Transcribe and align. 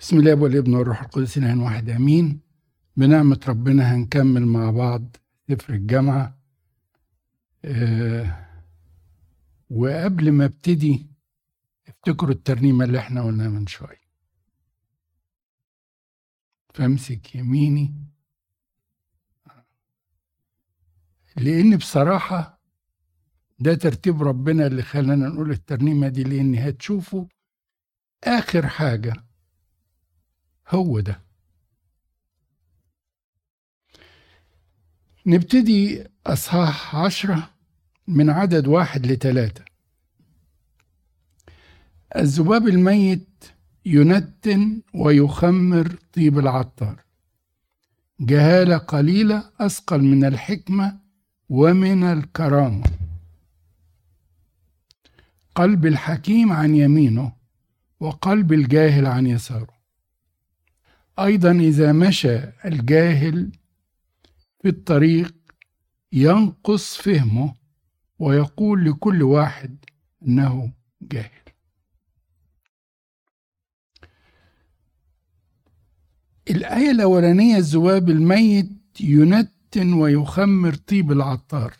بسم 0.00 0.18
الله 0.18 0.34
والابن 0.34 0.74
والروح 0.74 1.02
القدس 1.02 1.38
الان 1.38 1.60
واحد 1.60 1.88
آمين. 1.90 2.40
بنعمة 2.96 3.40
ربنا 3.48 3.94
هنكمل 3.94 4.46
مع 4.46 4.70
بعض 4.70 5.16
سفر 5.50 5.74
الجامعة. 5.74 6.38
آه 7.64 8.46
وقبل 9.70 10.32
ما 10.32 10.44
ابتدي 10.44 11.06
افتكروا 11.88 12.30
الترنيمة 12.30 12.84
اللي 12.84 12.98
إحنا 12.98 13.22
قلناها 13.22 13.48
من 13.48 13.66
شوية. 13.66 14.00
فامسك 16.74 17.34
يميني. 17.34 17.94
لأن 21.36 21.76
بصراحة 21.76 22.60
ده 23.58 23.74
ترتيب 23.74 24.22
ربنا 24.22 24.66
اللي 24.66 24.82
خلانا 24.82 25.28
نقول 25.28 25.50
الترنيمة 25.50 26.08
دي 26.08 26.22
لأن 26.24 26.54
هتشوفوا 26.54 27.24
آخر 28.24 28.66
حاجة 28.66 29.12
هو 30.70 31.00
ده. 31.00 31.20
نبتدي 35.26 36.04
أصحاح 36.26 36.96
عشرة 36.96 37.50
من 38.08 38.30
عدد 38.30 38.66
واحد 38.66 39.06
لتلاتة 39.06 39.64
الذباب 42.16 42.68
الميت 42.68 43.44
ينتن 43.86 44.82
ويخمر 44.94 45.96
طيب 46.12 46.38
العطار. 46.38 47.04
جهالة 48.20 48.76
قليلة 48.76 49.50
أثقل 49.60 50.02
من 50.02 50.24
الحكمة 50.24 50.98
ومن 51.48 52.04
الكرامة. 52.04 52.84
قلب 55.54 55.86
الحكيم 55.86 56.52
عن 56.52 56.74
يمينه 56.74 57.32
وقلب 58.00 58.52
الجاهل 58.52 59.06
عن 59.06 59.26
يساره. 59.26 59.79
أيضا 61.18 61.50
إذا 61.52 61.92
مشى 61.92 62.36
الجاهل 62.64 63.52
في 64.62 64.68
الطريق 64.68 65.34
ينقص 66.12 66.96
فهمه 66.96 67.54
ويقول 68.18 68.84
لكل 68.84 69.22
واحد 69.22 69.84
إنه 70.26 70.72
جاهل. 71.02 71.30
الآية 76.50 76.90
الأولانية 76.90 77.56
الذباب 77.56 78.10
الميت 78.10 79.00
ينتن 79.00 79.92
ويخمر 79.92 80.74
طيب 80.74 81.12
العطار. 81.12 81.76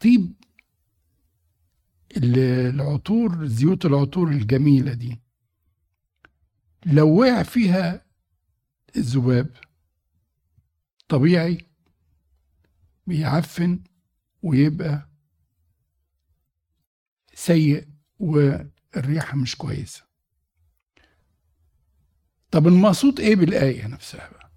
طيب 0.00 0.32
العطور 2.16 3.46
زيوت 3.46 3.86
العطور 3.86 4.28
الجميلة 4.28 4.92
دي. 4.92 5.21
لو 6.86 7.20
وقع 7.20 7.42
فيها 7.42 8.06
الذباب 8.96 9.56
طبيعي 11.08 11.66
بيعفن 13.06 13.84
ويبقى 14.42 15.08
سيء 17.34 17.88
والريحة 18.18 19.36
مش 19.36 19.56
كويسة. 19.56 20.02
طب 22.50 22.66
المقصود 22.66 23.20
إيه 23.20 23.36
بالآية 23.36 23.86
نفسها 23.86 24.30
بقى؟ 24.30 24.50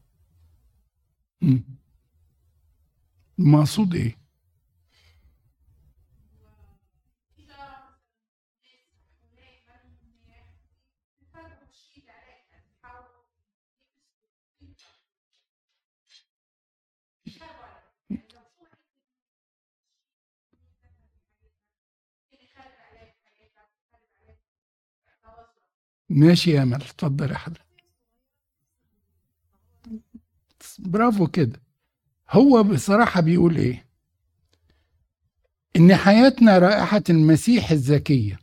المقصود 3.40 3.96
إيه؟ 3.96 4.18
ماشي 26.10 26.52
يا 26.52 26.64
أمل 26.64 26.76
اتفضل 26.82 27.32
يا 27.32 27.38
حضرتك. 27.38 27.66
برافو 30.80 31.28
كده. 31.28 31.62
هو 32.32 32.64
بصراحة 32.64 33.22
بيقول 33.22 33.58
إيه؟ 33.58 33.86
إن 35.76 35.96
حياتنا 35.96 36.58
رائحة 36.58 37.04
المسيح 37.10 37.72
الزكية. 37.72 38.40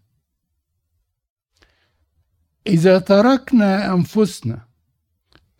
إذا 2.66 2.98
تركنا 2.98 3.94
أنفسنا 3.94 4.68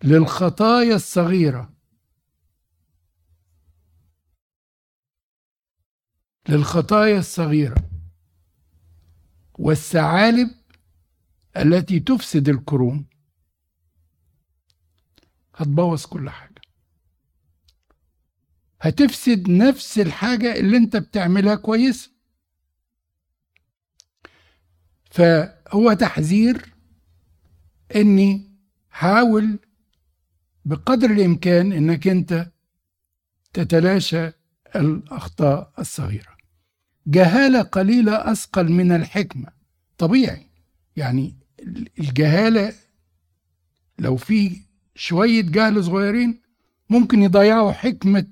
للخطايا 0.05 0.95
الصغيرة 0.95 1.73
للخطايا 6.49 7.19
الصغيرة 7.19 7.91
والثعالب 9.55 10.51
التي 11.57 12.01
تفسد 12.01 12.49
الكروم 12.49 13.07
هتبوظ 15.57 16.07
كل 16.07 16.31
حاجة. 16.31 16.53
هتفسد 18.81 19.51
نفس 19.51 19.99
الحاجة 19.99 20.57
اللي 20.57 20.77
انت 20.77 20.97
بتعملها 20.97 21.55
كويس 21.55 22.11
فهو 25.11 25.93
تحذير 25.93 26.72
إني 27.97 28.51
حاول 28.91 29.59
بقدر 30.65 31.11
الإمكان 31.11 31.73
إنك 31.73 32.09
أنت 32.09 32.53
تتلاشى 33.53 34.31
الأخطاء 34.77 35.73
الصغيرة. 35.79 36.37
جهالة 37.07 37.63
قليلة 37.63 38.33
أثقل 38.33 38.73
من 38.73 38.93
الحكمة 38.93 39.49
طبيعي. 39.99 40.47
يعني 40.97 41.37
الجهالة 42.01 42.73
لو 43.99 44.17
في 44.17 44.61
شوية 44.95 45.43
جهل 45.43 45.85
صغيرين 45.85 46.41
ممكن 46.91 47.23
يضيعوا 47.23 47.73
حكمة 47.73 48.27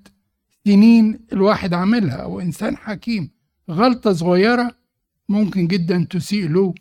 سنين 0.64 1.26
الواحد 1.32 1.74
عاملها. 1.74 2.16
أو 2.16 2.40
إنسان 2.40 2.76
حكيم 2.76 3.30
غلطة 3.70 4.12
صغيرة 4.12 4.76
ممكن 5.28 5.66
جدا 5.66 6.06
تسيء 6.10 6.48
له 6.48 6.74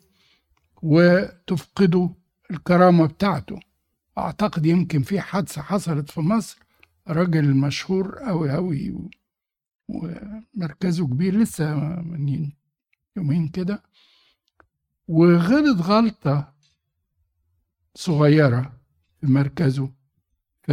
وتفقده 0.81 2.09
الكرامة 2.51 3.05
بتاعته. 3.05 3.59
أعتقد 4.17 4.65
يمكن 4.65 5.01
في 5.01 5.21
حادثة 5.21 5.61
حصلت 5.61 6.09
في 6.09 6.21
مصر 6.21 6.59
راجل 7.07 7.55
مشهور 7.55 8.29
أوي 8.29 8.55
أوي 8.55 9.09
ومركزه 9.87 11.07
كبير 11.07 11.37
لسه 11.37 11.75
من 12.01 12.51
يومين 13.17 13.47
كده. 13.47 13.83
وغلط 15.07 15.81
غلطة 15.81 16.53
صغيرة 17.95 18.79
في 19.21 19.27
مركزه. 19.27 19.91
ف 20.63 20.71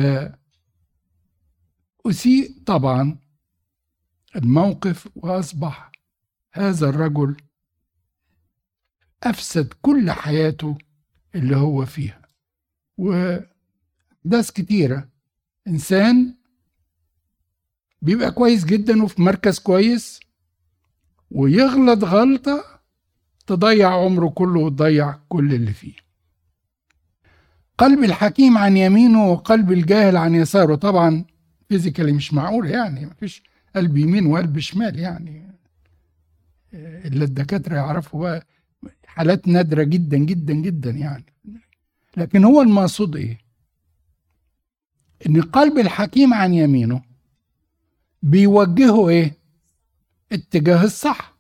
أسيء 2.06 2.62
طبعا 2.66 3.18
الموقف 4.36 5.08
وأصبح 5.16 5.92
هذا 6.52 6.88
الرجل 6.88 7.36
أفسد 9.22 9.72
كل 9.82 10.10
حياته 10.10 10.78
اللي 11.36 11.56
هو 11.56 11.84
فيها. 11.86 12.20
وناس 12.98 14.52
كتيرة 14.54 15.08
إنسان 15.68 16.34
بيبقى 18.02 18.30
كويس 18.30 18.64
جدا 18.64 19.02
وفي 19.02 19.22
مركز 19.22 19.58
كويس 19.58 20.20
ويغلط 21.30 22.04
غلطة 22.04 22.64
تضيع 23.46 23.94
عمره 23.94 24.28
كله 24.28 24.60
وتضيع 24.60 25.18
كل 25.28 25.54
اللي 25.54 25.72
فيه. 25.72 25.92
قلب 27.78 28.04
الحكيم 28.04 28.58
عن 28.58 28.76
يمينه 28.76 29.26
وقلب 29.26 29.72
الجاهل 29.72 30.16
عن 30.16 30.34
يساره. 30.34 30.74
طبعا 30.74 31.24
فيزيكالي 31.68 32.12
مش 32.12 32.34
معقول 32.34 32.70
يعني 32.70 33.06
مفيش 33.06 33.42
قلب 33.76 33.96
يمين 33.96 34.26
وقلب 34.26 34.58
شمال 34.58 34.98
يعني. 34.98 35.46
إلا 36.74 37.24
الدكاترة 37.24 37.76
يعرفوا 37.76 38.20
بقى 38.20 38.46
حالات 39.16 39.48
نادرة 39.48 39.82
جدا 39.82 40.16
جدا 40.16 40.54
جدا 40.54 40.90
يعني. 40.90 41.24
لكن 42.16 42.44
هو 42.44 42.62
المقصود 42.62 43.16
إيه؟ 43.16 43.38
إن 45.26 45.42
قلب 45.42 45.78
الحكيم 45.78 46.34
عن 46.34 46.54
يمينه 46.54 47.02
بيوجهه 48.22 49.08
إيه؟ 49.08 49.38
اتجاه 50.32 50.84
الصح. 50.84 51.36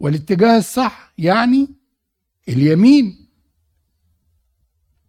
والاتجاه 0.00 0.58
الصح 0.58 1.12
يعني 1.18 1.68
اليمين. 2.48 3.26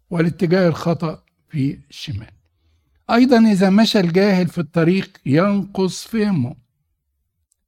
والاتجاه 0.09 0.67
الخطأ 0.67 1.23
في 1.49 1.79
الشمال. 1.89 2.31
أيضا 3.09 3.51
إذا 3.51 3.69
مشى 3.69 3.99
الجاهل 3.99 4.47
في 4.47 4.57
الطريق 4.57 5.17
ينقص 5.25 6.07
فهمه 6.07 6.55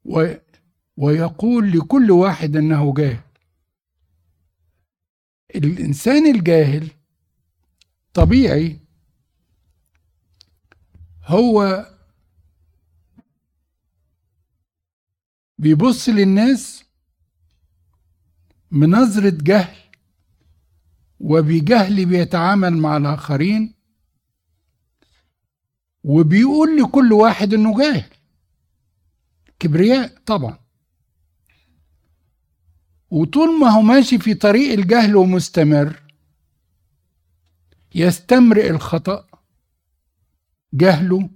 و 0.05 0.33
ويقول 0.97 1.71
لكل 1.71 2.11
واحد 2.11 2.55
أنه 2.55 2.93
جاهل. 2.93 3.26
الإنسان 5.57 6.35
الجاهل 6.35 6.91
الطبيعي 8.07 8.79
هو 11.25 11.85
بيبص 15.57 16.09
للناس 16.09 16.83
بنظرة 18.71 19.37
جهل 19.41 19.77
وبجهل 21.19 22.05
بيتعامل 22.05 22.77
مع 22.77 22.97
الآخرين 22.97 23.73
وبيقول 26.03 26.77
لكل 26.77 27.13
واحد 27.13 27.53
إنه 27.53 27.77
جاهل. 27.79 28.09
كبرياء 29.59 30.21
طبعا. 30.25 30.66
وطول 33.11 33.59
ما 33.59 33.69
هو 33.69 33.81
ماشي 33.81 34.19
في 34.19 34.33
طريق 34.33 34.73
الجهل 34.73 35.15
ومستمر 35.15 36.01
يستمرئ 37.95 38.69
الخطأ 38.69 39.27
جهله 40.73 41.29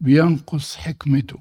بينقص 0.00 0.76
حكمته. 0.76 1.38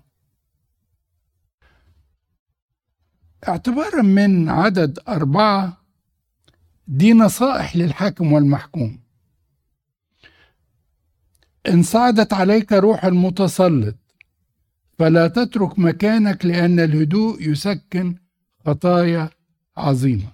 اعتبارا 3.48 4.02
من 4.02 4.50
عدد 4.50 5.00
أربعة 5.08 5.86
دي 6.88 7.14
نصائح 7.14 7.76
للحاكم 7.76 8.34
والمحكوم. 8.34 9.00
إن 11.68 11.84
صعدت 11.84 12.34
عليك 12.34 12.74
روح 12.74 13.06
المتسلط 13.06 13.96
فلا 15.00 15.28
تترك 15.28 15.80
مكانك 15.80 16.46
لأن 16.46 16.80
الهدوء 16.80 17.50
يسكن 17.50 18.16
خطايا 18.68 19.30
عظيمة. 19.78 20.32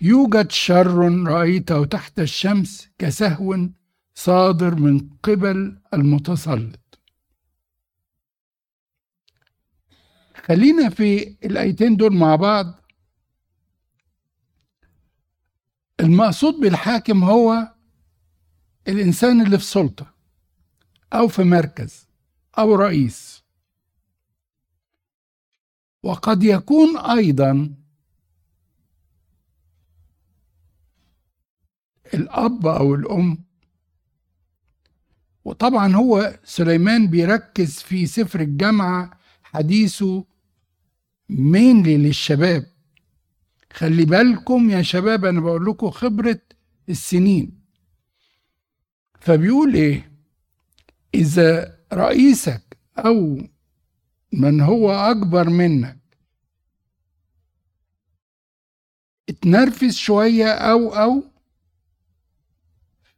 يوجد 0.00 0.50
شر 0.50 1.24
رأيته 1.26 1.84
تحت 1.84 2.20
الشمس 2.20 2.88
كسهو 2.98 3.68
صادر 4.14 4.74
من 4.74 5.08
قبل 5.22 5.80
المتسلط. 5.94 7.00
خلينا 10.34 10.88
في 10.88 11.36
الآيتين 11.44 11.96
دول 11.96 12.14
مع 12.14 12.36
بعض. 12.36 12.80
المقصود 16.00 16.54
بالحاكم 16.54 17.24
هو 17.24 17.74
الإنسان 18.88 19.40
اللي 19.46 19.58
في 19.58 19.64
سلطة 19.64 20.14
أو 21.12 21.28
في 21.28 21.42
مركز 21.42 22.08
أو 22.58 22.74
رئيس. 22.74 23.39
وقد 26.02 26.42
يكون 26.42 26.98
أيضا 26.98 27.74
الأب 32.14 32.66
أو 32.66 32.94
الأم. 32.94 33.44
وطبعا 35.44 35.94
هو 35.94 36.38
سليمان 36.44 37.06
بيركز 37.06 37.78
في 37.78 38.06
سفر 38.06 38.40
الجامعة 38.40 39.20
حديثه 39.42 40.24
مينلي 41.28 41.96
للشباب. 41.96 42.66
خلي 43.72 44.04
بالكم 44.04 44.70
يا 44.70 44.82
شباب 44.82 45.24
أنا 45.24 45.40
بقول 45.40 45.66
لكم 45.66 45.90
خبرة 45.90 46.40
السنين. 46.88 47.60
فبيقول 49.20 49.74
إيه؟ 49.74 50.12
إذا 51.14 51.78
رئيسك 51.92 52.78
أو 52.98 53.40
من 54.32 54.60
هو 54.60 54.90
أكبر 54.90 55.50
منك؟ 55.50 55.98
اتنرفز 59.28 59.94
شوية 59.96 60.52
أو 60.52 60.88
أو 60.94 61.22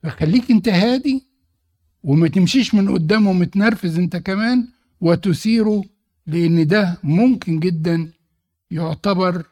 فخليك 0.03 0.51
أنت 0.51 0.69
هادي 0.69 1.27
وما 2.03 2.29
تمشيش 2.29 2.75
من 2.75 2.93
قدامه 2.93 3.33
متنرفز 3.33 3.99
أنت 3.99 4.17
كمان 4.17 4.69
وتثيره 5.01 5.85
لأن 6.27 6.67
ده 6.67 6.99
ممكن 7.03 7.61
جدا 7.61 8.13
يعتبر 8.71 9.47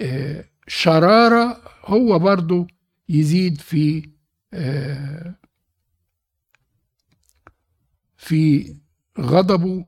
آه، 0.00 0.44
شرارة 0.68 1.62
هو 1.84 2.18
برضو 2.18 2.66
يزيد 3.08 3.60
في 3.60 4.08
آه، 4.54 5.34
في 8.16 8.74
غضبه 9.20 9.86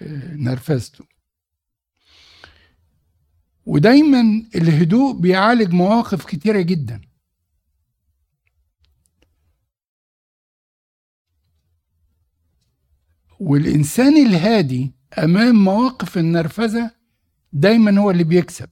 ونرفزته. 0.00 1.04
ودايما 3.66 4.20
الهدوء 4.54 5.20
بيعالج 5.20 5.72
مواقف 5.72 6.24
كتيرة 6.24 6.60
جدا. 6.60 7.00
والإنسان 13.40 14.26
الهادي 14.26 14.92
أمام 15.18 15.64
مواقف 15.64 16.18
النرفزة 16.18 16.90
دايما 17.52 18.00
هو 18.00 18.10
اللي 18.10 18.24
بيكسب. 18.24 18.68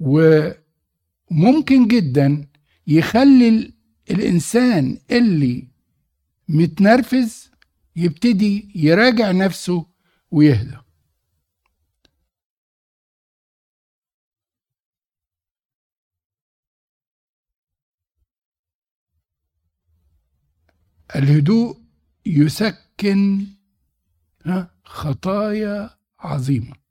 وممكن 0.00 1.86
جدا 1.88 2.48
يخلي 2.86 3.74
الإنسان 4.10 4.98
اللي 5.10 5.68
متنرفز 6.48 7.50
يبتدي 7.96 8.72
يراجع 8.74 9.30
نفسه 9.30 9.86
ويهدى. 10.30 10.76
الهدوء 21.16 21.80
يسكن 22.26 23.46
خطايا 24.84 25.98
عظيمة. 26.18 26.87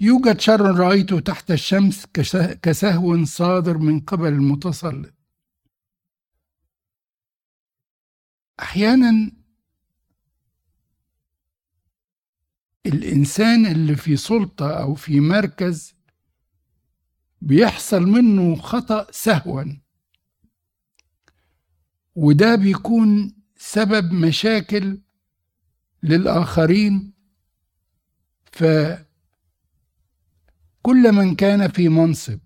يوجد 0.00 0.40
شر 0.40 0.60
رأيته 0.60 1.20
تحت 1.20 1.50
الشمس 1.50 2.06
كسهو 2.62 3.24
صادر 3.24 3.78
من 3.78 4.00
قبل 4.00 4.28
المتسلط 4.28 5.14
أحيانا 8.60 9.32
الإنسان 12.86 13.66
اللي 13.66 13.96
في 13.96 14.16
سلطة 14.16 14.70
أو 14.70 14.94
في 14.94 15.20
مركز 15.20 15.94
بيحصل 17.40 18.02
منه 18.02 18.56
خطأ 18.56 19.06
سهوا. 19.10 19.64
وده 22.14 22.54
بيكون 22.54 23.36
سبب 23.56 24.12
مشاكل 24.12 25.00
للآخرين. 26.02 27.12
فكل 30.84 31.12
من 31.12 31.34
كان 31.34 31.68
في 31.68 31.88
منصب 31.88 32.38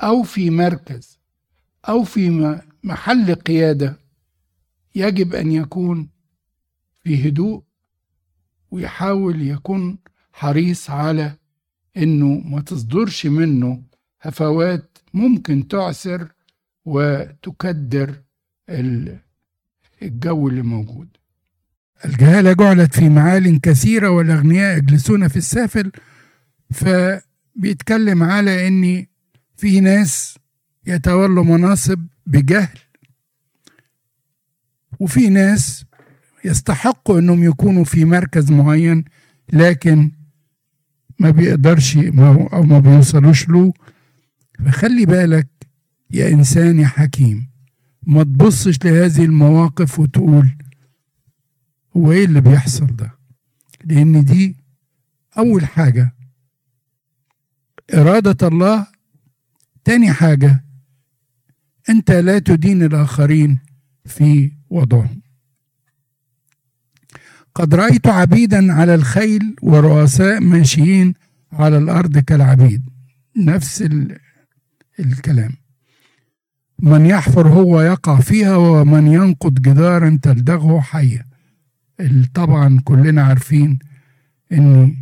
أو 0.00 0.22
في 0.22 0.50
مركز 0.50 1.18
أو 1.88 2.04
في 2.04 2.58
محل 2.84 3.34
قيادة 3.34 3.98
يجب 4.94 5.34
أن 5.34 5.52
يكون 5.52 6.08
في 7.02 7.28
هدوء 7.28 7.62
ويحاول 8.70 9.42
يكون 9.42 9.98
حريص 10.32 10.90
على 10.90 11.36
إنه 11.96 12.26
ما 12.26 12.60
تصدرش 12.60 13.26
منه 13.26 13.82
هفوات 14.22 14.98
ممكن 15.14 15.68
تعسر 15.68 16.28
وتكدر 16.84 18.22
الجو 20.02 20.48
اللي 20.48 20.62
موجود. 20.62 21.08
الجهالة 22.04 22.52
جعلت 22.52 22.94
في 22.94 23.08
معال 23.08 23.60
كثيرة 23.60 24.08
والأغنياء 24.10 24.78
يجلسون 24.78 25.28
في 25.28 25.36
السافل 25.36 25.92
فبيتكلم 26.70 28.22
على 28.22 28.68
أن 28.68 29.06
في 29.56 29.80
ناس 29.80 30.38
يتولوا 30.86 31.44
مناصب 31.44 32.06
بجهل 32.26 32.78
وفي 35.00 35.28
ناس 35.28 35.84
يستحقوا 36.44 37.18
أنهم 37.18 37.44
يكونوا 37.44 37.84
في 37.84 38.04
مركز 38.04 38.50
معين 38.52 39.04
لكن 39.52 40.10
ما 41.18 41.30
بيقدرش 41.30 41.96
أو 41.96 42.62
ما 42.62 42.78
بيوصلوش 42.78 43.48
له. 43.48 43.72
فخلي 44.66 45.06
بالك 45.06 45.48
يا 46.10 46.28
إنسان 46.28 46.80
يا 46.80 46.86
حكيم 46.86 47.48
ما 48.02 48.22
تبصش 48.22 48.84
لهذه 48.84 49.24
المواقف 49.24 49.98
وتقول 49.98 50.56
هو 51.96 52.12
إيه 52.12 52.24
اللي 52.24 52.40
بيحصل 52.40 52.86
ده؟ 52.86 53.10
لأن 53.84 54.24
دي 54.24 54.56
أول 55.38 55.66
حاجة 55.66 56.14
إرادة 57.94 58.48
الله. 58.48 58.86
تاني 59.84 60.12
حاجة 60.12 60.64
أنت 61.88 62.10
لا 62.10 62.38
تدين 62.38 62.82
الآخرين 62.82 63.58
في 64.04 64.52
وضعهم. 64.70 65.22
قد 67.54 67.74
رأيت 67.74 68.06
عبيدا 68.06 68.72
على 68.72 68.94
الخيل 68.94 69.56
ورؤساء 69.62 70.40
ماشيين 70.40 71.14
على 71.52 71.78
الأرض 71.78 72.18
كالعبيد. 72.18 72.88
نفس 73.36 73.82
ال... 73.82 74.18
الكلام. 75.00 75.52
من 76.78 77.06
يحفر 77.06 77.48
هو 77.48 77.80
يقع 77.80 78.20
فيها 78.20 78.56
ومن 78.56 79.06
ينقض 79.06 79.54
جدارا 79.54 80.18
تلدغه 80.22 80.80
حية. 80.80 81.26
طبعا 82.34 82.80
كلنا 82.84 83.22
عارفين 83.22 83.78
ان 84.52 84.96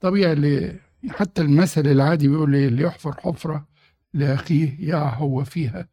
طبيعي 0.00 0.32
اللي 0.32 0.81
حتى 1.08 1.42
المثل 1.42 1.86
العادي 1.86 2.28
بيقول 2.28 2.54
اللي 2.54 2.82
يحفر 2.82 3.12
حفرة 3.12 3.68
لأخيه 4.14 4.76
يقع 4.88 5.14
هو 5.14 5.44
فيها. 5.44 5.88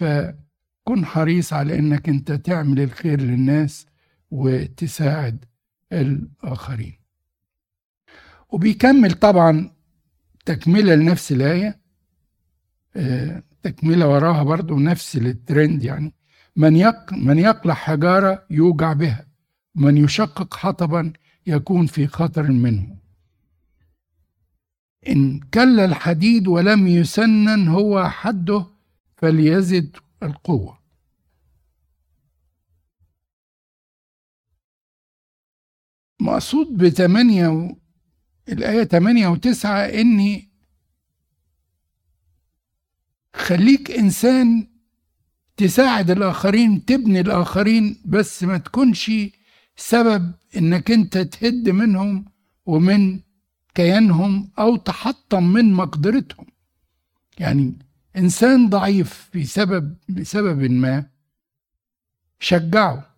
فكن 0.00 1.04
حريص 1.04 1.52
على 1.52 1.78
إنك 1.78 2.08
أنت 2.08 2.32
تعمل 2.32 2.80
الخير 2.80 3.20
للناس 3.20 3.86
وتساعد 4.30 5.44
الآخرين. 5.92 6.98
وبيكمل 8.48 9.12
طبعا 9.12 9.70
تكملة 10.44 10.94
لنفس 10.94 11.32
الآية 11.32 11.80
آه، 12.96 13.42
تكملة 13.62 14.08
وراها 14.08 14.42
برضو 14.42 14.78
نفس 14.78 15.16
الترند 15.16 15.84
يعني. 15.84 16.14
من 16.56 16.76
يق 16.76 17.12
من 17.12 17.38
يقلع 17.38 17.74
حجارة 17.74 18.46
يوجع 18.50 18.92
بها 18.92 19.26
من 19.74 19.96
يشقق 19.96 20.54
حطبا 20.54 21.12
يكون 21.46 21.86
في 21.86 22.06
خطر 22.06 22.42
منه. 22.42 22.96
إن 25.08 25.40
كل 25.54 25.80
الحديد 25.80 26.48
ولم 26.48 26.86
يسنن 26.86 27.68
هو 27.68 28.08
حده 28.08 28.66
فليزد 29.16 29.96
القوة. 30.22 30.78
مقصود 36.20 36.76
بثمانية 36.76 37.48
و... 37.48 37.76
الآية 38.48 38.84
ثمانية 38.84 39.28
وتسعة 39.28 39.80
إني 39.80 40.48
خليك 43.34 43.90
إنسان 43.90 44.66
تساعد 45.56 46.10
الآخرين 46.10 46.84
تبني 46.84 47.20
الآخرين 47.20 48.02
بس 48.04 48.44
ما 48.44 48.58
تكونش 48.58 49.10
سبب 49.76 50.32
إنك 50.56 50.90
أنت 50.90 51.18
تهد 51.18 51.68
منهم 51.68 52.24
ومن 52.66 53.20
كيانهم 53.74 54.50
أو 54.58 54.76
تحطم 54.76 55.44
من 55.52 55.72
مقدرتهم. 55.72 56.46
يعني 57.38 57.74
إنسان 58.16 58.68
ضعيف 58.68 59.30
بسبب 59.36 59.96
بسبب 60.08 60.62
ما 60.62 61.06
شجعه. 62.40 63.16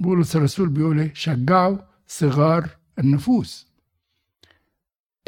بولس 0.00 0.36
الرسول 0.36 0.68
بيقول 0.68 1.00
إيه؟ 1.00 1.14
شجعوا 1.14 1.78
صغار 2.06 2.70
النفوس. 2.98 3.66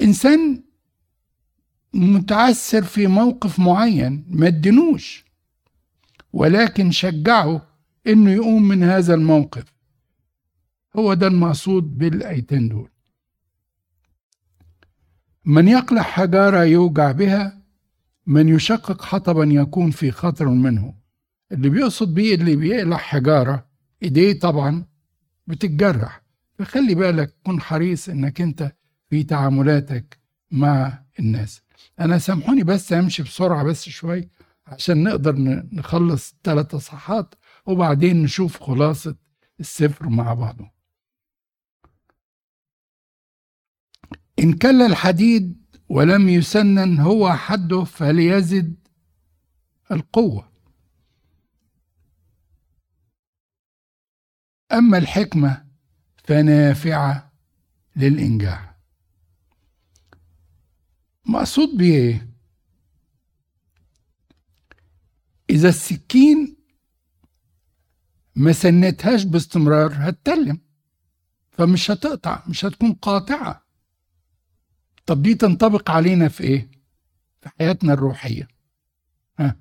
إنسان 0.02 0.62
متعثر 1.94 2.84
في 2.84 3.06
موقف 3.06 3.58
معين 3.58 4.24
ما 4.28 4.46
ادنوش 4.46 5.24
ولكن 6.32 6.90
شجعه 6.90 7.66
إنه 8.06 8.30
يقوم 8.30 8.68
من 8.68 8.82
هذا 8.82 9.14
الموقف. 9.14 9.64
هو 10.96 11.14
ده 11.14 11.26
المقصود 11.26 11.98
بالأيتين 11.98 12.68
دول. 12.68 12.90
من 15.46 15.68
يقلع 15.68 16.02
حجارة 16.02 16.64
يوجع 16.64 17.12
بها 17.12 17.62
من 18.26 18.48
يشقق 18.48 19.02
حطبا 19.02 19.44
يكون 19.44 19.90
في 19.90 20.10
خطر 20.10 20.48
منه. 20.48 20.94
اللي 21.52 21.68
بيقصد 21.68 22.14
بيه 22.14 22.34
اللي 22.34 22.56
بيقلع 22.56 22.96
حجارة 22.96 23.66
إيديه 24.02 24.38
طبعا 24.38 24.84
بتتجرح. 25.46 26.22
فخلي 26.58 26.94
بالك 26.94 27.34
كن 27.46 27.60
حريص 27.60 28.08
إنك 28.08 28.40
أنت 28.40 28.72
في 29.10 29.22
تعاملاتك 29.22 30.18
مع 30.50 31.02
الناس. 31.18 31.62
أنا 32.00 32.18
سامحوني 32.18 32.62
بس 32.62 32.92
أمشي 32.92 33.22
بسرعة 33.22 33.64
بس 33.64 33.88
شوي 33.88 34.28
عشان 34.66 35.02
نقدر 35.02 35.34
نخلص 35.72 36.34
ثلاث 36.44 36.74
اصحاحات 36.74 37.34
وبعدين 37.66 38.22
نشوف 38.22 38.62
خلاصة 38.62 39.16
السفر 39.60 40.08
مع 40.08 40.34
بعضه. 40.34 40.75
إن 44.38 44.52
كل 44.52 44.82
الحديد 44.82 45.66
ولم 45.88 46.28
يسنن 46.28 46.98
هو 46.98 47.32
حده 47.32 47.84
فليزد 47.84 48.74
القوة. 49.92 50.52
أما 54.72 54.98
الحكمة 54.98 55.66
فنافعة 56.24 57.32
للإنجاح. 57.96 58.76
مقصود 61.26 61.68
بيه 61.76 61.94
إيه؟ 61.96 62.30
إذا 65.50 65.68
السكين 65.68 66.56
ما 68.36 68.52
سنتهاش 68.52 69.24
باستمرار 69.24 69.92
هتتلم 69.94 70.60
فمش 71.50 71.90
هتقطع 71.90 72.42
مش 72.48 72.64
هتكون 72.64 72.92
قاطعة. 72.92 73.65
طب 75.06 75.22
دي 75.22 75.34
تنطبق 75.34 75.90
علينا 75.90 76.28
في 76.28 76.44
إيه؟ 76.44 76.70
في 77.40 77.48
حياتنا 77.58 77.92
الروحية. 77.92 78.48
ها؟ 79.38 79.56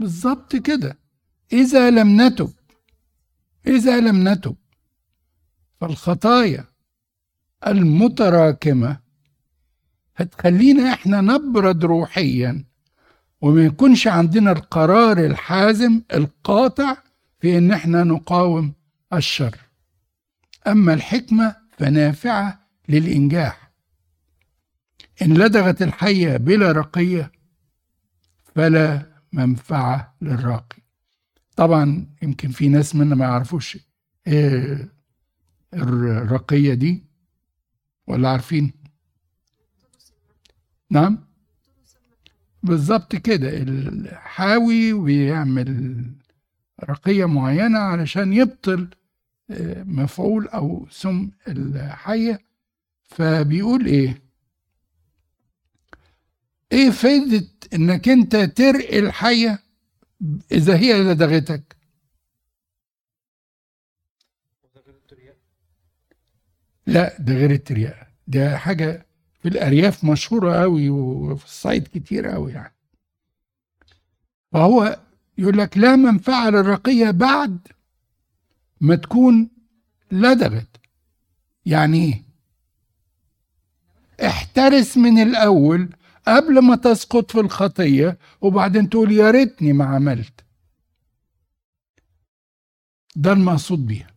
بالظبط 0.00 0.56
كده. 0.56 0.98
إذا 1.52 1.90
لم 1.90 2.20
نتب 2.20 2.52
إذا 3.66 4.00
لم 4.00 4.28
نتب 4.28 4.56
فالخطايا 5.80 6.64
المتراكمة 7.66 9.00
هتخلينا 10.16 10.92
إحنا 10.92 11.20
نبرد 11.20 11.84
روحيا 11.84 12.64
وما 13.40 13.64
يكونش 13.64 14.06
عندنا 14.06 14.52
القرار 14.52 15.18
الحازم 15.26 16.02
القاطع 16.14 16.96
في 17.40 17.58
إن 17.58 17.70
إحنا 17.70 18.04
نقاوم 18.04 18.72
الشر. 19.12 19.56
أما 20.66 20.94
الحكمة 20.94 21.56
فنافعة 21.78 22.66
للإنجاح. 22.88 23.72
إن 25.22 25.34
لدغت 25.38 25.82
الحية 25.82 26.36
بلا 26.36 26.72
رقية 26.72 27.32
فلا 28.54 29.06
منفعة 29.32 30.16
للراقي. 30.22 30.82
طبعا 31.56 32.06
يمكن 32.22 32.48
في 32.50 32.68
ناس 32.68 32.96
منا 32.96 33.14
ما 33.14 33.24
يعرفوش 33.24 33.78
إيه 34.26 34.88
الرقية 35.74 36.74
دي؟ 36.74 37.04
ولا 38.06 38.28
عارفين؟ 38.28 38.72
نعم؟ 40.90 41.18
بالظبط 42.62 43.16
كده. 43.16 43.48
الحاوي 43.62 44.92
بيعمل 44.92 46.04
رقية 46.84 47.24
معينة 47.24 47.78
علشان 47.78 48.32
يبطل 48.32 48.88
مفعول 49.86 50.48
أو 50.48 50.86
سم 50.90 51.30
الحية 51.48 52.40
فبيقول 53.04 53.86
إيه؟ 53.86 54.22
إيه 56.72 56.90
فايدة 56.90 57.48
إنك 57.74 58.08
أنت 58.08 58.36
ترقي 58.36 58.98
الحية 58.98 59.58
إذا 60.52 60.76
هي 60.76 61.02
لدغتك 61.02 61.76
لا 66.86 67.16
ده 67.18 67.34
غير 67.34 67.50
الترياق. 67.50 68.06
ده 68.26 68.58
حاجة 68.58 69.06
في 69.42 69.48
الأرياف 69.48 70.04
مشهورة 70.04 70.54
قوي 70.60 70.90
وفي 70.90 71.44
الصعيد 71.44 71.88
كتير 71.88 72.26
قوي 72.26 72.52
يعني. 72.52 72.74
فهو 74.52 75.00
يقول 75.38 75.58
لك 75.58 75.78
لا 75.78 75.96
منفعة 75.96 76.50
للرقية 76.50 77.10
بعد 77.10 77.58
ما 78.82 78.94
تكون 78.94 79.50
لدغت. 80.12 80.76
يعني 81.66 82.04
إيه؟ 82.04 82.22
احترس 84.28 84.96
من 84.96 85.18
الأول 85.18 85.96
قبل 86.28 86.58
ما 86.58 86.76
تسقط 86.76 87.30
في 87.30 87.40
الخطية 87.40 88.18
وبعدين 88.40 88.90
تقول 88.90 89.12
يا 89.12 89.30
ريتني 89.30 89.72
ما 89.72 89.84
عملت. 89.84 90.44
ده 93.16 93.32
المقصود 93.32 93.86
بيها. 93.86 94.10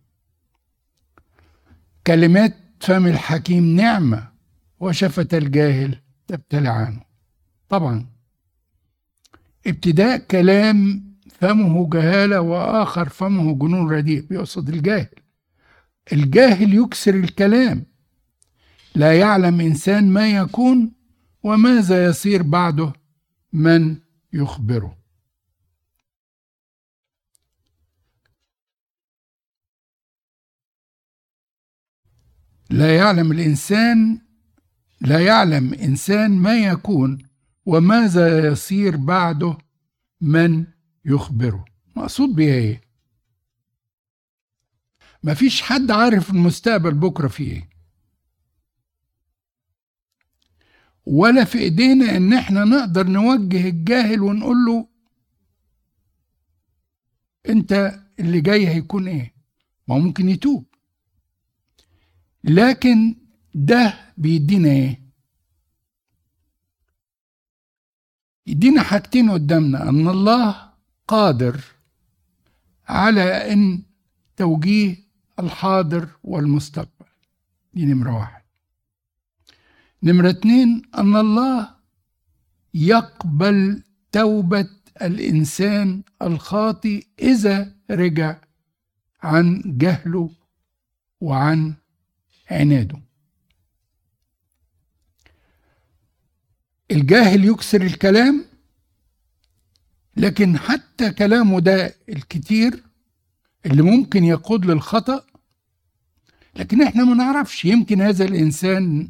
كلمات 2.08 2.58
فم 2.80 3.08
الحكيم 3.08 3.76
نعمة 3.76 4.32
وشفة 4.80 5.28
الجاهل 5.34 6.02
تبتلعانه. 6.28 7.02
طبعا. 7.70 8.06
ابتداء 9.68 10.18
كلام 10.18 11.05
فمه 11.40 11.90
جهالة 11.90 12.42
وآخر 12.42 13.10
فمه 13.10 13.54
جنون 13.60 13.92
رديء 13.92 14.22
بيقصد 14.22 14.70
الجاهل. 14.70 15.10
الجاهل 16.14 16.74
يكسر 16.74 17.16
الكلام. 17.16 17.86
لا 18.96 19.20
يعلم 19.20 19.62
إنسان 19.62 20.10
ما 20.10 20.30
يكون 20.30 20.92
وماذا 21.44 22.06
يصير 22.06 22.44
بعده 22.44 22.94
من 23.54 23.98
يخبره. 24.34 24.98
لا 32.70 32.96
يعلم 32.96 33.32
الإنسان 33.32 34.22
لا 35.02 35.20
يعلم 35.26 35.74
إنسان 35.74 36.32
ما 36.32 36.58
يكون 36.58 37.18
وماذا 37.66 38.48
يصير 38.48 38.98
بعده 38.98 39.58
من 40.22 40.75
يخبره. 41.06 41.66
مقصود 41.96 42.30
بيها 42.36 42.54
إيه؟ 42.56 42.82
مفيش 45.24 45.62
حد 45.62 45.92
عارف 45.92 46.30
المستقبل 46.30 46.94
بكرة 46.94 47.28
فيه 47.28 47.52
إيه. 47.52 47.70
ولا 51.06 51.44
في 51.44 51.58
ايدينا 51.60 52.18
ان 52.18 52.34
إحنا 52.34 52.64
نقدر 52.64 53.08
نوجه 53.08 53.70
الجاهل 53.70 54.22
ونقول 54.22 54.58
له 54.66 54.88
انت 57.50 58.00
اللي 58.20 58.42
جاي 58.42 58.68
هيكون 58.68 59.08
إيه. 59.08 59.34
ما 59.88 59.98
ممكن 59.98 60.30
يتوب. 60.30 60.66
لكن 62.44 63.16
ده 63.56 64.12
بيدينا 64.18 64.70
إيه. 64.70 65.02
يدينا 68.48 68.84
حاجتين 68.84 69.32
قدامنا 69.32 69.90
ان 69.90 70.08
الله 70.08 70.65
قادر 71.08 71.62
على 72.88 73.54
إن 73.54 73.82
توجيه 74.38 74.98
الحاضر 75.40 76.10
والمستقبل. 76.24 77.06
دي 77.74 77.86
نمرة 77.86 78.16
واحد. 78.16 78.42
نمرة 80.04 80.30
اتنين 80.30 80.82
أن 80.98 81.16
الله 81.16 81.70
يقبل 82.74 83.84
توبة 84.12 84.70
الإنسان 85.02 86.04
الخاطي 86.22 87.04
إذا 87.20 87.76
رجع 87.92 88.38
عن 89.24 89.62
جهله 89.66 90.30
وعن 91.22 91.74
عناده. 92.52 93.00
الجاهل 96.92 97.46
يكسر 97.46 97.82
الكلام 97.82 98.46
لكن 100.18 100.58
حتى 100.58 101.12
كلامه 101.12 101.60
ده 101.60 101.96
الكتير 102.10 102.84
اللي 103.66 103.82
ممكن 103.82 104.24
يقود 104.24 104.66
للخطأ 104.66 105.26
لكن 106.56 106.82
إحنا 106.82 107.04
ما 107.04 107.14
نعرفش. 107.14 107.66
يمكن 107.66 108.02
هذا 108.02 108.26
الإنسان 108.26 109.10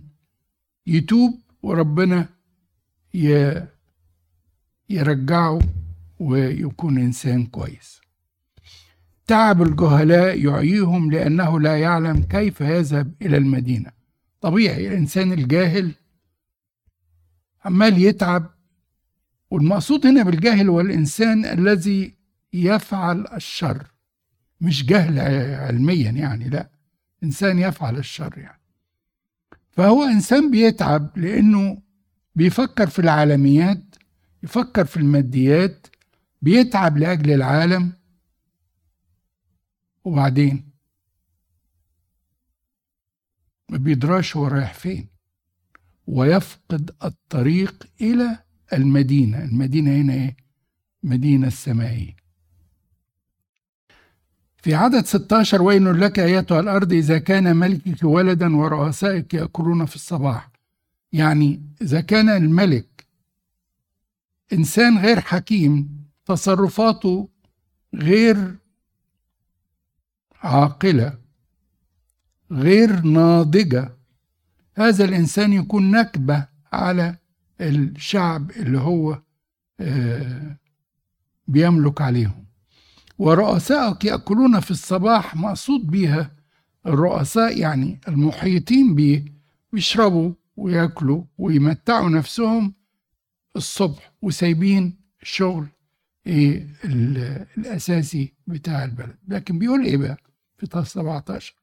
يتوب 0.88 1.40
وربنا 1.64 2.30
يرجعه 4.90 5.60
ويكون 6.20 6.98
إنسان 6.98 7.46
كويس. 7.46 8.02
تعب 9.28 9.62
الجهلاء 9.62 10.40
يعيهم 10.46 11.12
لأنه 11.12 11.60
لا 11.60 11.80
يعلم 11.80 12.24
كيف 12.24 12.62
يذهب 12.62 13.14
إلى 13.22 13.38
المدينة. 13.38 13.92
طبيعي 14.42 14.88
الإنسان 14.88 15.32
الجاهل 15.34 15.92
عمال 17.66 18.02
يتعب 18.02 18.55
والمقصود 19.52 20.08
هنا 20.08 20.24
بالجاهل 20.24 20.70
هو 20.70 20.82
الإنسان 20.82 21.46
الذي 21.46 22.16
يفعل 22.54 23.26
الشر. 23.34 23.92
مش 24.62 24.86
جهل 24.86 25.20
علميا 25.56 26.12
يعني 26.12 26.50
لا 26.50 26.70
إنسان 27.24 27.60
يفعل 27.60 27.98
الشر 27.98 28.38
يعني. 28.38 28.62
فهو 29.72 30.04
إنسان 30.04 30.52
بيتعب 30.52 31.18
لأنه 31.18 31.82
بيفكر 32.36 32.88
في 32.88 33.00
العالميات 33.00 33.96
يفكر 34.44 34.86
في 34.86 34.98
الماديات 34.98 35.88
بيتعب 36.42 36.98
لأجل 36.98 37.32
العالم. 37.32 37.94
وبعدين؟ 40.04 40.70
ما 43.70 43.78
بيدراش 43.78 44.36
هو 44.38 44.48
رايح 44.48 44.74
فين. 44.74 45.08
ويفقد 46.08 46.92
الطريق 47.04 47.88
إلى 48.02 48.45
المدينة. 48.74 49.44
المدينة 49.44 49.92
هنا 49.92 50.14
إيه؟ 50.14 50.36
مدينة 51.04 51.48
السمائية 51.48 52.16
في 54.58 54.76
عدد 54.76 55.06
16 55.06 55.62
ويل 55.62 56.02
لك 56.02 56.20
أيتها 56.20 56.60
الأرض 56.60 56.94
إذا 56.94 57.18
كان 57.18 57.56
ملكك 57.56 58.04
ولدا 58.04 58.56
ورؤسائك 58.56 59.34
يأكلون 59.34 59.86
في 59.86 59.96
الصباح. 59.96 60.50
يعني 61.14 61.62
إذا 61.82 62.02
كان 62.02 62.30
الملك 62.30 63.08
إنسان 64.54 64.98
غير 64.98 65.20
حكيم 65.22 66.06
تصرفاته 66.26 67.30
غير 67.96 68.56
عاقلة 70.44 71.18
غير 72.52 73.02
ناضجة 73.02 73.98
هذا 74.76 75.06
الإنسان 75.06 75.54
يكون 75.54 75.92
نكبة 75.92 76.48
على 76.74 77.18
الشعب 77.62 78.52
اللي 78.52 78.80
هو 78.80 79.22
آه، 79.80 80.58
بيملك 81.48 82.02
عليهم. 82.02 82.46
ورؤسائك 83.18 84.06
يأكلون 84.06 84.60
في 84.60 84.72
الصباح 84.72 85.36
مقصود 85.36 85.88
بيها 85.88 86.32
الرؤساء 86.86 87.58
يعني 87.58 88.00
المحيطين 88.08 88.96
به 88.96 89.26
بيشربوا 89.74 90.34
ويأكلوا 90.58 91.24
ويمتعوا 91.38 92.10
نفسهم 92.10 92.74
الصبح 93.56 94.12
وسايبين 94.22 94.98
الشغل 95.22 95.68
إيه 96.28 96.68
الأساسي 97.58 98.34
بتاع 98.48 98.84
البلد. 98.84 99.16
لكن 99.28 99.60
بيقول 99.60 99.86
إيه 99.86 99.98
بقى 99.98 100.18
في 100.58 100.84
17 100.86 101.56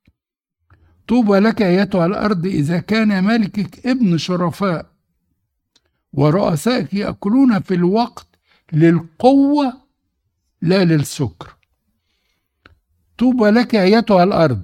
طوبى 1.09 1.39
لك 1.39 1.63
أيتها 1.63 2.07
الأرض 2.07 2.47
إذا 2.47 2.79
كان 2.79 3.25
ملكك 3.25 3.87
ابن 3.87 4.19
شرفاء. 4.19 4.92
ورؤسائك 6.13 6.95
يأكلون 6.95 7.61
في 7.61 7.75
الوقت 7.75 8.27
للقوة 8.73 9.83
لا 10.63 10.85
للسكر. 10.85 11.57
طوبى 13.19 13.51
لك 13.51 13.75
أيتها 13.75 14.25
الأرض. 14.25 14.63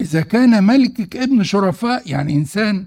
إذا 0.00 0.20
كان 0.20 0.64
ملكك 0.64 1.16
ابن 1.16 1.42
شرفاء 1.42 2.10
يعني 2.10 2.32
إنسان 2.32 2.86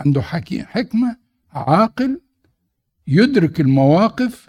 عنده 0.00 0.22
حكمة 0.22 1.16
عاقل 1.52 2.20
يدرك 3.06 3.60
المواقف 3.60 4.48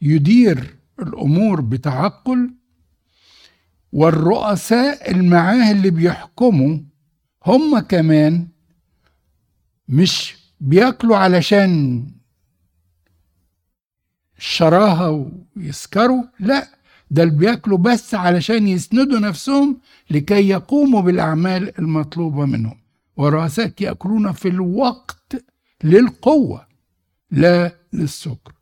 يدير 0.00 0.76
الأمور 1.00 1.60
بتعقل 1.60 2.54
والرؤساء 3.92 5.10
المعاه 5.10 5.72
اللي 5.72 5.90
بيحكموا 5.90 6.78
هم 7.46 7.78
كمان 7.78 8.48
مش 9.88 10.36
بياكلوا 10.62 11.16
علشان 11.16 12.06
الشراهة 14.38 15.30
ويسكروا؟ 15.56 16.24
لا 16.40 16.68
ده 17.10 17.22
اللي 17.22 17.34
بياكلوا 17.34 17.78
بس 17.78 18.14
علشان 18.14 18.68
يسندوا 18.68 19.18
نفسهم 19.18 19.80
لكي 20.10 20.48
يقوموا 20.48 21.00
بالأعمال 21.00 21.78
المطلوبة 21.78 22.44
منهم. 22.46 22.78
ورؤساء 23.16 23.72
يأكلون 23.80 24.32
في 24.32 24.48
الوقت 24.48 25.44
للقوة 25.84 26.66
لا 27.30 27.76
للسكر. 27.92 28.52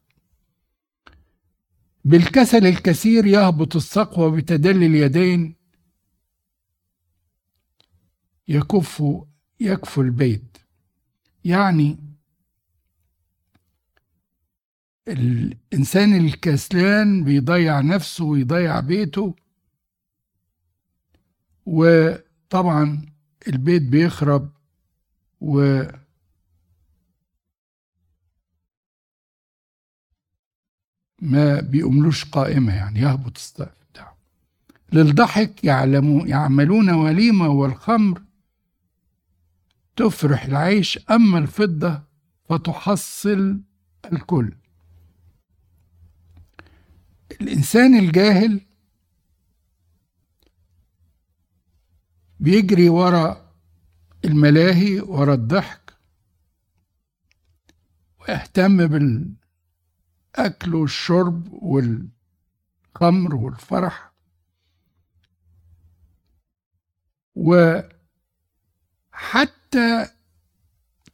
بالكسل 2.04 2.66
الكثير 2.66 3.26
يهبط 3.26 3.76
السقوى 3.76 4.30
بتدلي 4.40 4.86
اليدين 4.86 5.54
يكف 8.48 9.02
يكفو 9.60 10.02
البيت. 10.02 10.49
يعني 11.44 11.98
الإنسان 15.08 16.16
الكسلان 16.26 17.24
بيضيع 17.24 17.80
نفسه 17.80 18.24
ويضيع 18.24 18.80
بيته 18.80 19.34
وطبعا 21.66 23.06
البيت 23.48 23.82
بيخرب 23.82 24.50
و 25.40 25.82
ما 31.22 31.60
بيقوملوش 31.60 32.24
قائمة 32.24 32.76
يعني 32.76 33.00
يهبط 33.00 33.36
السقف 33.36 33.74
بتاعه 33.92 34.16
للضحك 34.92 35.64
يعلمون 35.64 36.28
يعملون 36.28 36.90
وليمة 36.90 37.48
والخمر 37.48 38.22
تفرح 39.96 40.44
العيش 40.44 40.98
أما 41.10 41.38
الفضة 41.38 42.02
فتحصل 42.48 43.60
الكل. 44.12 44.56
الإنسان 47.40 47.98
الجاهل 47.98 48.60
بيجري 52.40 52.88
ورا 52.88 53.50
الملاهي 54.24 55.00
ورا 55.00 55.34
الضحك 55.34 55.94
ويهتم 58.20 58.86
بالأكل 58.86 60.74
والشرب 60.74 61.52
والخمر 61.52 63.34
والفرح. 63.34 64.10
وحتى 67.34 67.90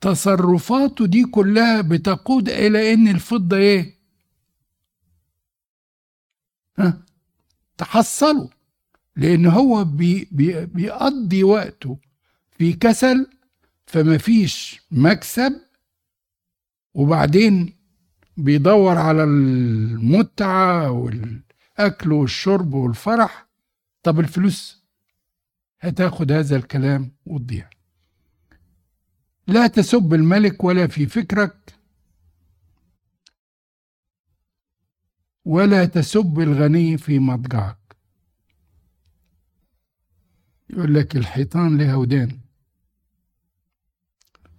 تصرفاته 0.00 1.06
دي 1.06 1.24
كلها 1.24 1.80
بتقود 1.80 2.48
إلى 2.48 2.94
إن 2.94 3.08
الفضة 3.08 3.56
إيه؟ 3.56 3.94
ها؟ 6.78 7.02
تحصله 7.78 8.50
لأن 9.16 9.46
هو 9.46 9.84
بي 9.84 10.28
بي 10.32 10.66
بيقضي 10.66 11.44
وقته 11.44 11.98
في 12.58 12.72
كسل 12.72 13.26
فما 13.86 14.18
فيش 14.18 14.80
مكسب 14.90 15.60
وبعدين 16.94 17.76
بيدور 18.36 18.98
على 18.98 19.24
المتعة 19.24 20.90
والأكل 20.90 22.12
والشرب 22.12 22.74
والفرح. 22.74 23.46
طب 24.02 24.20
الفلوس 24.20 24.82
هتاخد 25.80 26.32
هذا 26.32 26.56
الكلام 26.56 27.12
وتضيع. 27.26 27.70
لا 29.46 29.66
تسب 29.66 30.14
الملك 30.14 30.64
ولا 30.64 30.86
في 30.86 31.06
فكرك 31.06 31.74
ولا 35.44 35.84
تسب 35.84 36.40
الغني 36.40 36.98
في 36.98 37.18
مضجعك. 37.18 37.96
يقول 40.70 40.94
لك 40.94 41.16
الحيطان 41.16 41.78
لها 41.78 41.96
ودان. 41.96 42.40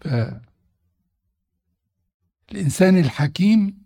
ف 0.01 0.07
الإنسان 2.51 2.97
الحكيم 2.97 3.83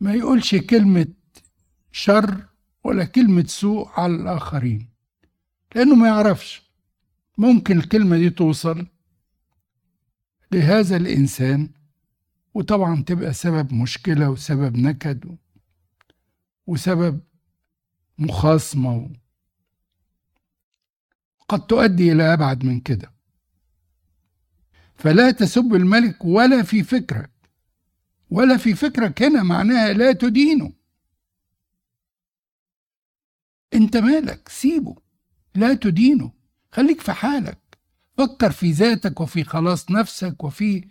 ما 0.00 0.14
يقولش 0.14 0.54
كلمة 0.54 1.06
شر 1.92 2.46
ولا 2.84 3.04
كلمة 3.04 3.44
سوء 3.44 3.88
على 3.88 4.14
الآخرين 4.14 4.88
لأنه 5.74 5.94
ما 5.94 6.06
يعرفش. 6.06 6.65
ممكن 7.38 7.78
الكلمة 7.78 8.16
دي 8.18 8.30
توصل 8.30 8.86
لهذا 10.52 10.96
الإنسان 10.96 11.70
وطبعا 12.54 13.02
تبقى 13.02 13.32
سبب 13.32 13.72
مشكلة 13.72 14.30
وسبب 14.30 14.76
نكد 14.76 15.36
وسبب 16.66 17.20
مخاصمة 18.18 19.10
قد 21.48 21.66
تؤدي 21.66 22.12
إلى 22.12 22.32
أبعد 22.32 22.64
من 22.64 22.80
كده. 22.80 23.12
فلا 24.94 25.30
تسب 25.30 25.74
الملك 25.74 26.24
ولا 26.24 26.62
في 26.62 26.82
فكرك 26.82 27.30
ولا 28.30 28.56
في 28.56 28.74
فكرك 28.74 29.22
هنا 29.22 29.42
معناها 29.42 29.92
لا 29.92 30.12
تدينه. 30.12 30.72
أنت 33.74 33.96
مالك؟ 33.96 34.48
سيبه. 34.48 34.96
لا 35.54 35.74
تدينه. 35.74 36.35
خليك 36.76 37.00
في 37.00 37.12
حالك. 37.12 37.78
فكر 38.18 38.50
في 38.50 38.70
ذاتك 38.72 39.20
وفي 39.20 39.44
خلاص 39.44 39.90
نفسك 39.90 40.44
وفي 40.44 40.88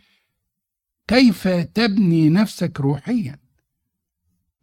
كيف 1.07 1.47
تبني 1.47 2.29
نفسك 2.29 2.79
روحيا. 2.79 3.39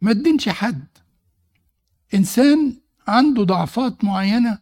ما 0.01 0.13
تدينش 0.13 0.49
حد. 0.49 0.87
إنسان 2.13 2.81
عنده 3.07 3.43
ضعفات 3.43 4.03
معينة 4.03 4.59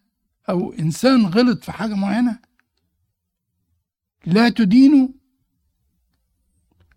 أو 0.49 0.73
إنسان 0.73 1.25
غلط 1.25 1.63
في 1.63 1.71
حاجة 1.71 1.93
معينة 1.93 2.39
لا 4.25 4.49
تدينوا 4.49 5.07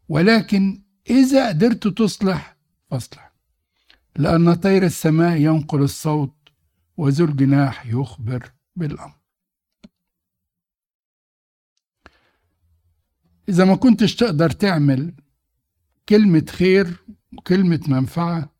ولكن 0.09 0.83
إذا 1.11 1.49
قدرت 1.49 1.89
تصلح 1.89 2.57
فاصلح. 2.91 3.33
لأن 4.17 4.55
طير 4.55 4.85
السماء 4.85 5.37
ينقل 5.37 5.83
الصوت 5.83 6.35
وذو 6.97 7.25
الجناح 7.25 7.87
يخبر 7.87 8.53
بالأمر. 8.77 9.24
إذا 13.49 13.65
ما 13.65 13.77
كنتش 13.77 14.15
تقدر 14.15 14.51
تعمل 14.51 15.15
كلمة 16.09 16.45
خير 16.51 17.05
وكلمة 17.39 17.81
منفعة 17.89 18.55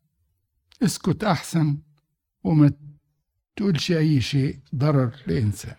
اسكت 0.83 1.23
أحسن 1.23 1.77
وما 2.43 2.71
تقولش 3.55 3.91
أي 3.91 4.21
شيء 4.21 4.59
ضرر 4.75 5.15
لإنسان. 5.27 5.75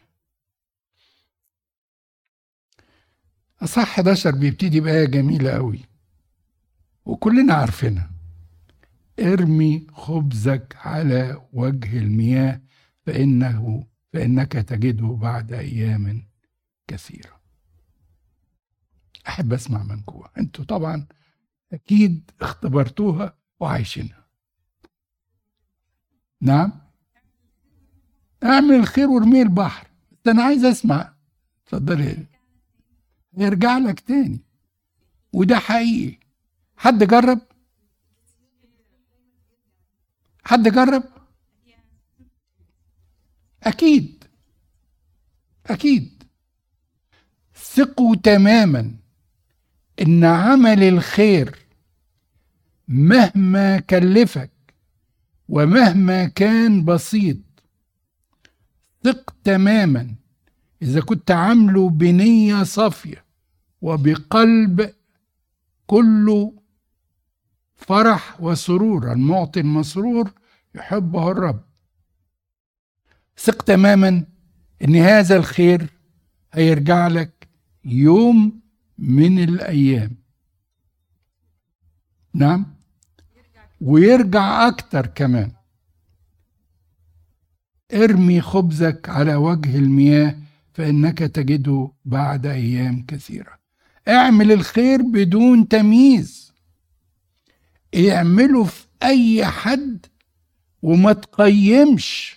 أصح 3.62 3.98
11 3.98 4.30
بيبتدي 4.30 4.80
بآية 4.80 5.04
جميلة 5.04 5.56
أوي. 5.56 5.80
وكلنا 7.04 7.54
عارفينها. 7.54 8.10
ارمي 9.20 9.86
خبزك 9.92 10.76
على 10.78 11.42
وجه 11.52 11.98
المياه 11.98 12.60
فإنه 13.06 13.86
فإنك 14.12 14.52
تجده 14.52 15.06
بعد 15.06 15.52
أيام 15.52 16.28
كثيرة. 16.88 17.35
أحب 19.28 19.52
أسمع 19.52 19.82
منكم 19.82 20.22
أنتوا 20.38 20.64
طبعا 20.64 21.06
أكيد 21.72 22.30
اختبرتوها 22.40 23.38
وعايشينها. 23.60 24.26
نعم؟ 26.40 26.72
اعمل 28.44 28.74
الخير 28.74 29.08
وارميه 29.08 29.42
البحر. 29.42 29.86
ده 30.24 30.32
أنا 30.32 30.42
عايز 30.42 30.64
أسمع. 30.64 31.14
اتفضلي. 31.64 32.26
يرجع 33.36 33.78
لك 33.78 34.00
تاني. 34.00 34.40
وده 35.32 35.58
حقيقي. 35.58 36.18
حد 36.76 37.04
جرب؟ 37.04 37.40
حد 40.44 40.68
جرب؟ 40.68 41.04
أكيد. 43.62 44.24
أكيد. 45.66 46.22
ثقوا 47.54 48.16
تماما. 48.16 49.05
إن 50.02 50.24
عمل 50.24 50.82
الخير 50.82 51.58
مهما 52.88 53.80
كلفك 53.80 54.50
ومهما 55.48 56.24
كان 56.24 56.84
بسيط 56.84 57.36
ثق 59.04 59.36
تماما 59.44 60.14
إذا 60.82 61.00
كنت 61.00 61.30
عامله 61.30 61.90
بنية 61.90 62.62
صافية 62.62 63.24
وبقلب 63.82 64.92
كله 65.86 66.52
فرح 67.74 68.40
وسرور 68.40 69.12
المعطي 69.12 69.60
المسرور 69.60 70.30
يحبه 70.74 71.30
الرب. 71.30 71.60
ثق 73.38 73.62
تماما 73.62 74.24
إن 74.84 74.96
هذا 74.96 75.36
الخير 75.36 75.86
هيرجع 76.52 77.08
لك 77.08 77.48
يوم 77.84 78.60
من 78.98 79.44
الأيام. 79.44 80.16
نعم. 82.34 82.66
ويرجع 83.80 84.68
أكتر 84.68 85.06
كمان. 85.06 85.52
ارمي 87.92 88.40
خبزك 88.40 89.08
على 89.08 89.34
وجه 89.34 89.76
المياه 89.78 90.36
فإنك 90.74 91.18
تجده 91.18 91.90
بعد 92.04 92.46
أيام 92.46 93.04
كثيرة. 93.06 93.58
اعمل 94.08 94.52
الخير 94.52 95.02
بدون 95.02 95.68
تمييز. 95.68 96.52
اعمله 97.94 98.64
في 98.64 98.86
أي 99.02 99.46
حد 99.46 100.06
وما 100.82 101.12
تقيمش. 101.12 102.36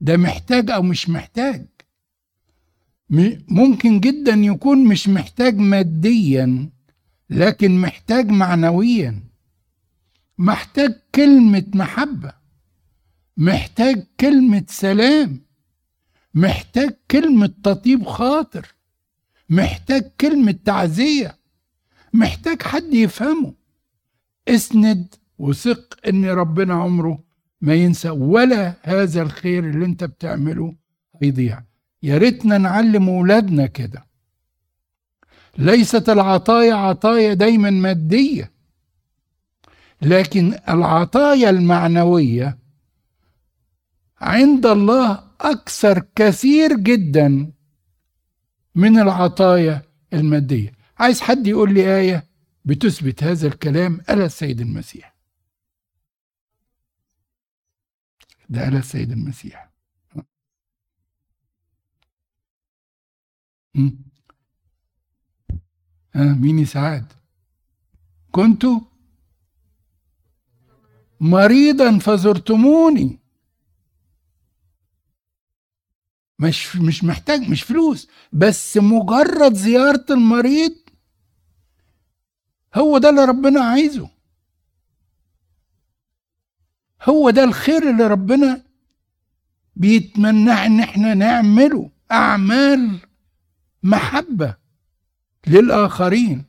ده 0.00 0.16
محتاج 0.16 0.70
أو 0.70 0.82
مش 0.82 1.08
محتاج. 1.08 1.66
ممكن 3.48 4.00
جدا 4.00 4.32
يكون 4.32 4.84
مش 4.84 5.08
محتاج 5.08 5.58
ماديا 5.58 6.70
لكن 7.30 7.80
محتاج 7.80 8.30
معنويا. 8.30 9.20
محتاج 10.38 10.94
كلمة 11.14 11.64
محبة. 11.74 12.32
محتاج 13.36 14.06
كلمة 14.20 14.64
سلام. 14.68 15.40
محتاج 16.34 16.90
كلمة 17.10 17.52
تطيب 17.62 18.04
خاطر. 18.04 18.74
محتاج 19.48 20.10
كلمة 20.20 20.54
تعزية. 20.64 21.38
محتاج 22.12 22.62
حد 22.62 22.94
يفهمه. 22.94 23.54
اسند 24.48 25.14
وثق 25.38 25.98
إن 26.08 26.24
ربنا 26.24 26.74
عمره 26.74 27.24
ما 27.60 27.74
ينسى 27.74 28.10
ولا 28.10 28.74
هذا 28.82 29.22
الخير 29.22 29.70
اللي 29.70 29.84
أنت 29.86 30.04
بتعمله 30.04 30.74
هيضيع. 31.22 31.69
يا 32.02 32.18
ريتنا 32.18 32.58
نعلم 32.58 33.08
ولادنا 33.08 33.66
كده. 33.66 34.06
ليست 35.58 36.08
العطايا 36.08 36.74
عطايا 36.74 37.34
دايما 37.34 37.70
مادية 37.70 38.52
لكن 40.02 40.58
العطايا 40.68 41.50
المعنوية 41.50 42.58
عند 44.20 44.66
الله 44.66 45.30
أكثر 45.40 46.02
كثير 46.16 46.76
جدا 46.76 47.52
من 48.74 48.98
العطايا 48.98 49.82
المادية. 50.12 50.72
عايز 50.98 51.20
حد 51.20 51.46
يقول 51.46 51.74
لي 51.74 51.98
آية 51.98 52.26
بتثبت 52.64 53.24
هذا 53.24 53.46
الكلام؟ 53.48 54.00
ألا 54.10 54.24
السيد 54.24 54.60
المسيح. 54.60 55.14
ده 58.48 58.68
ألا 58.68 58.78
السيد 58.78 59.12
المسيح. 59.12 59.69
آه 63.76 63.92
مين 66.32 66.58
يساعد؟ 66.58 67.12
كنت 68.32 68.66
مريضا 71.20 71.98
فزرتموني. 71.98 73.18
مش 76.38 76.76
مش 76.76 77.04
محتاج 77.04 77.50
مش 77.50 77.62
فلوس 77.62 78.08
بس 78.32 78.76
مجرد 78.76 79.54
زيارة 79.54 80.04
المريض 80.10 80.76
هو 82.74 82.98
ده 82.98 83.08
اللي 83.10 83.24
ربنا 83.24 83.60
عايزه. 83.64 84.10
هو 87.02 87.30
ده 87.30 87.44
الخير 87.44 87.90
اللي 87.90 88.06
ربنا 88.06 88.62
بيتمنى 89.76 90.50
إن 90.52 90.80
إحنا 90.80 91.14
نعمله 91.14 91.90
أعمال 92.12 92.98
محبة 93.82 94.56
للآخرين. 95.46 96.44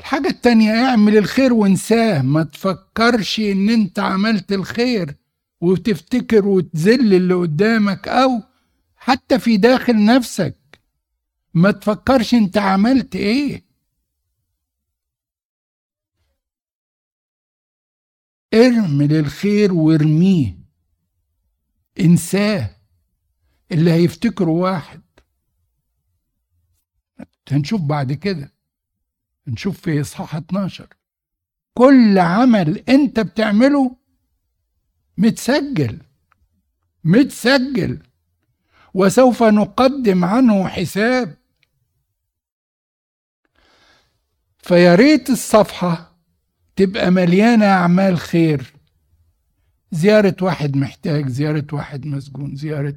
الحاجة 0.00 0.28
التانية 0.28 0.72
اعمل 0.72 1.16
الخير 1.16 1.52
وانساه. 1.52 2.22
ما 2.22 2.42
تفكرش 2.42 3.40
ان 3.40 3.70
انت 3.70 3.98
عملت 3.98 4.52
الخير 4.52 5.14
وتفتكر 5.60 6.46
وتذل 6.46 7.14
اللي 7.14 7.34
قدامك 7.34 8.08
أو 8.08 8.42
حتى 8.96 9.38
في 9.38 9.56
داخل 9.56 10.04
نفسك. 10.04 10.56
ما 11.54 11.70
تفكرش 11.70 12.34
انت 12.34 12.58
عملت 12.58 13.16
إيه. 13.16 13.64
ارمي 18.54 19.04
الخير 19.04 19.72
وارميه. 19.72 20.57
إنساه 22.00 22.70
اللي 23.72 23.90
هيفتكره 23.92 24.50
واحد. 24.50 25.00
هنشوف 27.50 27.80
بعد 27.80 28.12
كده. 28.12 28.52
نشوف 29.46 29.80
في 29.80 30.00
إصحاح 30.00 30.34
12 30.36 30.86
كل 31.74 32.18
عمل 32.18 32.78
أنت 32.88 33.20
بتعمله 33.20 33.96
متسجل 35.18 35.98
متسجل 37.04 38.02
وسوف 38.94 39.42
نقدم 39.42 40.24
عنه 40.24 40.68
حساب. 40.68 41.36
فيا 44.58 44.94
ريت 44.94 45.30
الصفحة 45.30 46.18
تبقى 46.76 47.10
مليانة 47.10 47.66
أعمال 47.66 48.18
خير. 48.18 48.72
زيارة 49.92 50.36
واحد 50.42 50.76
محتاج 50.76 51.28
زيارة 51.28 51.66
واحد 51.72 52.06
مسجون 52.06 52.56
زيارة 52.56 52.94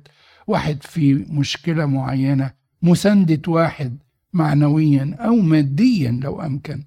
واحد 0.48 0.84
في 0.84 1.14
مشكلة 1.14 1.86
معينة 1.86 2.52
مساندة 2.82 3.42
واحد 3.52 3.98
معنويا 4.34 5.16
أو 5.20 5.36
ماديا 5.36 6.12
لو 6.24 6.42
أمكن. 6.42 6.84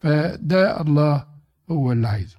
فده 0.00 0.80
الله 0.80 1.26
هو 1.70 1.92
اللي 1.92 2.08
عايزه. 2.08 2.36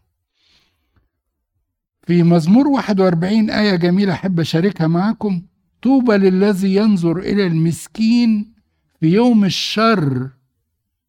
في 2.08 2.24
مزمور 2.24 2.68
41 2.68 3.50
آية 3.50 3.76
جميلة 3.76 4.14
أحب 4.14 4.40
أشاركها 4.40 4.88
معكم 4.88 5.42
طوبى 5.82 6.14
للذي 6.18 6.76
ينظر 6.76 7.18
إلى 7.20 7.48
المسكين 7.48 8.54
في 9.00 9.08
يوم 9.08 9.46
الشر 9.46 10.30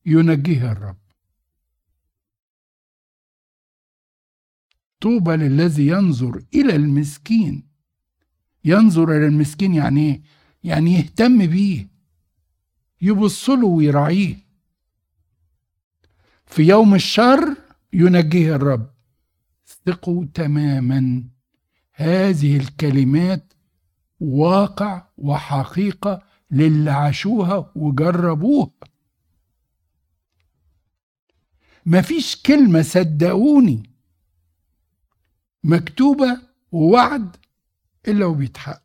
ينجيه 0.07 0.73
الرب. 0.73 0.97
طوبى 5.01 5.37
للذي 5.37 5.87
ينظر 5.87 6.43
إلى 6.55 6.77
المسكين. 6.77 7.69
ينظر 8.65 9.17
إلى 9.17 9.27
المسكين 9.27 9.75
يعني 9.75 10.01
إيه؟ 10.01 10.23
يعني 10.65 10.95
يهتم 10.95 11.47
بيه 11.47 11.89
يبص 13.03 13.51
له 13.51 13.67
ويراعيه. 13.67 14.37
في 16.47 16.63
يوم 16.63 16.95
الشر 16.95 17.57
ينجيه 17.93 18.55
الرب. 18.55 18.91
ثقوا 19.87 20.25
تماما. 20.35 21.25
هذه 21.93 22.57
الكلمات 22.57 23.53
واقع 24.21 25.07
وحقيقة 25.19 26.23
للي 26.51 26.91
عاشوها 26.91 27.73
وجربوها. 27.75 28.71
مفيش 31.87 32.43
كلمة 32.43 32.83
صدقوني 32.83 33.88
مكتوبة 35.65 36.41
ووعد 36.73 37.37
إلا 38.09 38.27
وبيتحقق. 38.27 38.83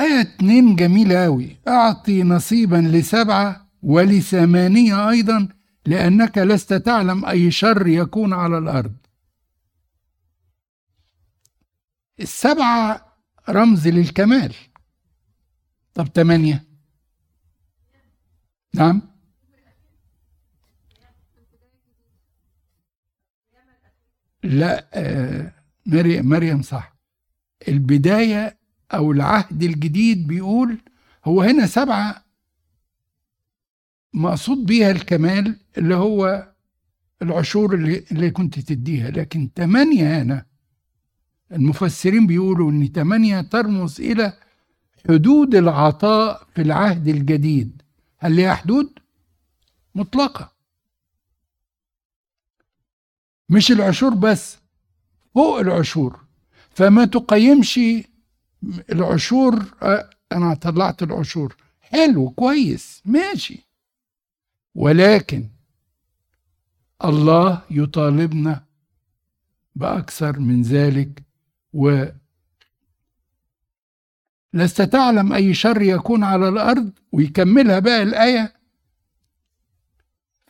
آية 0.00 0.20
اتنين 0.20 0.76
جميلة 0.76 1.26
أوي. 1.26 1.56
أعطي 1.68 2.22
نصيبا 2.22 2.76
لسبعة 2.76 3.68
ولثمانية 3.82 5.10
أيضا 5.10 5.48
لأنك 5.86 6.38
لست 6.38 6.74
تعلم 6.74 7.24
أي 7.24 7.50
شر 7.50 7.86
يكون 7.86 8.32
على 8.32 8.58
الأرض. 8.58 8.96
السبعة 12.20 13.14
رمز 13.48 13.88
للكمال. 13.88 14.54
طب 15.94 16.12
تمانية؟ 16.12 16.64
نعم. 18.74 19.13
لا 24.44 24.86
آه، 24.94 25.52
مريم 26.22 26.62
صح. 26.62 26.96
البداية 27.68 28.58
أو 28.94 29.12
العهد 29.12 29.62
الجديد 29.62 30.26
بيقول 30.26 30.78
هو 31.24 31.42
هنا 31.42 31.66
سبعة 31.66 32.24
مقصود 34.14 34.66
بيها 34.66 34.90
الكمال 34.90 35.56
اللي 35.78 35.94
هو 35.94 36.52
العشور 37.22 37.74
اللي, 37.74 38.04
اللي 38.12 38.30
كنت 38.30 38.58
تديها 38.58 39.10
لكن 39.10 39.52
تمانية 39.54 40.22
هنا 40.22 40.46
المفسرين 41.52 42.26
بيقولوا 42.26 42.70
إن 42.70 42.92
تمانية 42.92 43.40
ترمز 43.40 44.00
إلى 44.00 44.32
حدود 45.08 45.54
العطاء 45.54 46.46
في 46.54 46.62
العهد 46.62 47.08
الجديد. 47.08 47.82
هل 48.18 48.32
ليها 48.32 48.54
حدود؟ 48.54 48.98
مطلقة. 49.94 50.53
مش 53.54 53.70
العشور 53.72 54.14
بس 54.14 54.58
فوق 55.34 55.58
العشور. 55.58 56.20
فما 56.70 57.04
تقيمش 57.04 57.80
العشور 58.92 59.64
أنا 60.32 60.54
طلعت 60.54 61.02
العشور. 61.02 61.56
حلو 61.80 62.30
كويس 62.30 63.02
ماشي. 63.04 63.58
ولكن 64.74 65.48
الله 67.04 67.62
يطالبنا 67.70 68.64
بأكثر 69.74 70.38
من 70.38 70.62
ذلك 70.62 71.22
و 71.72 72.04
لست 74.52 74.82
تعلم 74.82 75.32
أي 75.32 75.54
شر 75.54 75.82
يكون 75.82 76.24
على 76.24 76.48
الأرض. 76.48 76.90
ويكملها 77.12 77.78
بقى 77.78 78.02
الآية. 78.02 78.54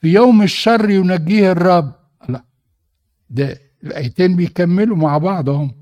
في 0.01 0.09
يوم 0.13 0.43
الشر 0.43 0.91
ينجيه 0.91 1.53
الرب. 1.53 2.04
ده 3.35 3.61
الآيتين 3.85 4.37
بيكملوا 4.37 4.97
مع 4.97 5.19
بعضهم 5.19 5.75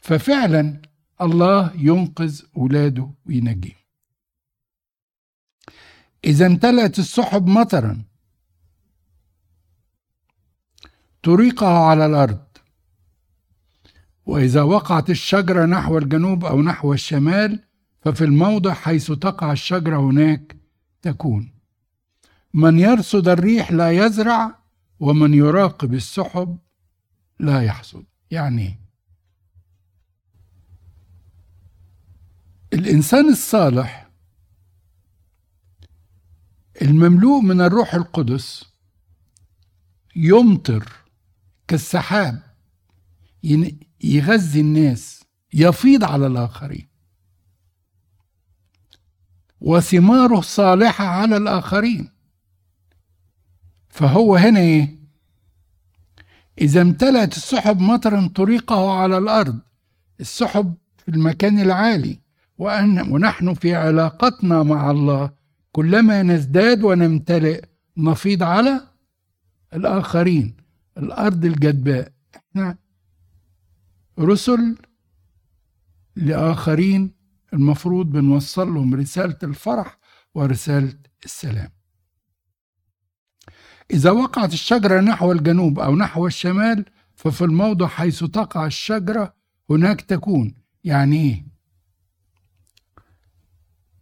ففعلا 0.00 0.82
الله 1.20 1.72
ينقذ 1.76 2.42
اولاده 2.56 3.10
وينجيهم. 3.26 3.74
إذا 6.24 6.46
امتلأت 6.46 6.98
السحب 6.98 7.46
مطرا. 7.46 8.02
تريقها 11.22 11.78
على 11.78 12.06
الأرض. 12.06 12.44
وإذا 14.26 14.62
وقعت 14.62 15.10
الشجرة 15.10 15.66
نحو 15.66 15.98
الجنوب 15.98 16.44
أو 16.44 16.62
نحو 16.62 16.92
الشمال 16.92 17.64
ففي 18.00 18.24
الموضع 18.24 18.74
حيث 18.74 19.12
تقع 19.12 19.52
الشجرة 19.52 19.96
هناك 19.96 20.56
تكون. 21.02 21.52
من 22.54 22.78
يرصد 22.78 23.28
الريح 23.28 23.72
لا 23.72 23.90
يزرع 24.06 24.57
ومن 25.00 25.34
يراقب 25.34 25.94
السحب 25.94 26.58
لا 27.40 27.62
يحصد. 27.62 28.04
يعني 28.30 28.78
الإنسان 32.72 33.28
الصالح 33.28 34.10
المملوء 36.82 37.40
من 37.40 37.60
الروح 37.60 37.94
القدس 37.94 38.64
يمطر 40.16 40.92
كالسحاب 41.68 42.42
يغذي 44.04 44.60
الناس 44.60 45.24
يفيض 45.54 46.04
على 46.04 46.26
الآخرين. 46.26 46.88
وثماره 49.60 50.40
صالحه 50.40 51.04
على 51.04 51.36
الآخرين. 51.36 52.17
فهو 53.98 54.36
هنا 54.36 54.60
إيه؟ 54.60 54.98
إذا 56.60 56.82
امتلأت 56.82 57.36
السحب 57.36 57.80
مطرا 57.80 58.30
طريقه 58.34 58.92
على 58.92 59.18
الأرض 59.18 59.58
السحب 60.20 60.74
في 60.98 61.08
المكان 61.08 61.60
العالي 61.60 62.20
وأن 62.58 63.12
ونحن 63.12 63.54
في 63.54 63.74
علاقتنا 63.74 64.62
مع 64.62 64.90
الله 64.90 65.30
كلما 65.72 66.22
نزداد 66.22 66.82
ونمتلئ 66.82 67.64
نفيض 67.96 68.42
على 68.42 68.80
الآخرين 69.74 70.56
الأرض 70.98 71.44
الجدباء. 71.44 72.12
إحنا 72.36 72.76
رسل 74.18 74.76
لآخرين 76.16 77.10
المفروض 77.52 78.06
بنوصل 78.06 78.74
لهم 78.74 78.94
رسالة 78.94 79.38
الفرح 79.42 79.98
ورسالة 80.34 80.94
السلام. 81.24 81.77
إذا 83.90 84.10
وقعت 84.10 84.52
الشجرة 84.52 85.00
نحو 85.00 85.32
الجنوب 85.32 85.78
أو 85.78 85.96
نحو 85.96 86.26
الشمال 86.26 86.84
ففي 87.14 87.44
الموضع 87.44 87.86
حيث 87.86 88.24
تقع 88.24 88.66
الشجرة 88.66 89.34
هناك 89.70 90.00
تكون. 90.00 90.54
يعني 90.84 91.16
إيه؟ 91.16 91.46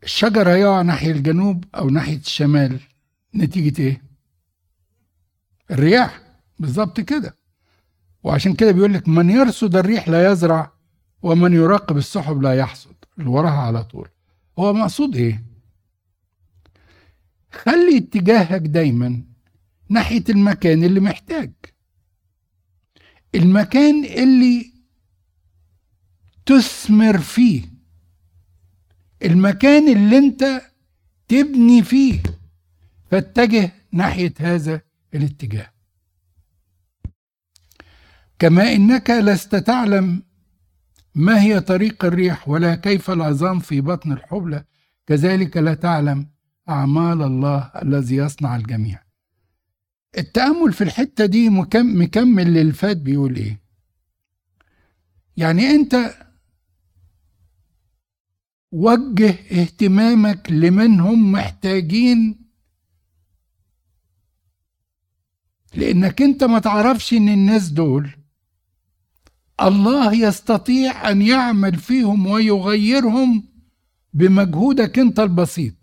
الشجرة 0.02 0.50
يقع 0.50 0.82
ناحية 0.82 1.12
الجنوب 1.12 1.64
أو 1.74 1.90
ناحية 1.90 2.16
الشمال. 2.16 2.80
نتيجة 3.34 3.82
إيه؟ 3.82 4.02
الرياح. 5.70 6.20
بالظبط 6.58 7.00
كده. 7.00 7.36
وعشان 8.22 8.54
كده 8.54 8.72
بيقول 8.72 8.94
لك 8.94 9.08
من 9.08 9.30
يرصد 9.30 9.76
الريح 9.76 10.08
لا 10.08 10.32
يزرع 10.32 10.72
ومن 11.22 11.52
يراقب 11.52 11.96
السحب 11.96 12.42
لا 12.42 12.54
يحصد. 12.54 12.94
اللي 13.18 13.30
وراها 13.30 13.60
على 13.60 13.84
طول. 13.84 14.08
هو 14.58 14.72
مقصود 14.72 15.16
إيه؟ 15.16 15.44
خلي 17.52 17.98
اتجاهك 17.98 18.60
دايما 18.60 19.22
ناحية 19.88 20.24
المكان 20.28 20.84
اللي 20.84 21.00
محتاج. 21.00 21.52
المكان 23.34 24.04
اللي 24.04 24.72
تثمر 26.46 27.18
فيه. 27.18 27.62
المكان 29.22 29.88
اللي 29.88 30.18
انت 30.18 30.62
تبني 31.28 31.82
فيه. 31.82 32.22
فاتجه 33.10 33.72
ناحية 33.92 34.34
هذا 34.38 34.80
الاتجاه. 35.14 35.72
كما 38.38 38.72
إنك 38.72 39.10
لست 39.10 39.56
تعلم 39.56 40.22
ما 41.14 41.42
هي 41.42 41.60
طريق 41.60 42.04
الريح 42.04 42.48
ولا 42.48 42.74
كيف 42.74 43.10
العظام 43.10 43.60
في 43.60 43.80
بطن 43.80 44.12
الحبلى 44.12 44.64
كذلك 45.06 45.56
لا 45.56 45.74
تعلم 45.74 46.30
أعمال 46.68 47.22
الله 47.22 47.58
الذي 47.82 48.16
يصنع 48.16 48.56
الجميع. 48.56 49.05
التأمل 50.18 50.72
في 50.72 50.84
الحتة 50.84 51.26
دي 51.26 51.48
مكمل 51.74 52.54
للفات 52.54 52.96
بيقول 52.96 53.36
إيه. 53.36 53.60
يعني 55.36 55.70
أنت 55.70 56.14
وجه 58.72 59.30
اهتمامك 59.30 60.50
لمن 60.52 61.00
هم 61.00 61.32
محتاجين 61.32 62.46
لأنك 65.74 66.22
أنت 66.22 66.44
ما 66.44 66.58
تعرفش 66.58 67.12
إن 67.12 67.28
الناس 67.28 67.68
دول 67.68 68.10
الله 69.60 70.14
يستطيع 70.14 71.10
أن 71.10 71.22
يعمل 71.22 71.76
فيهم 71.76 72.26
ويغيرهم 72.26 73.48
بمجهودك 74.12 74.98
أنت 74.98 75.20
البسيط. 75.20 75.74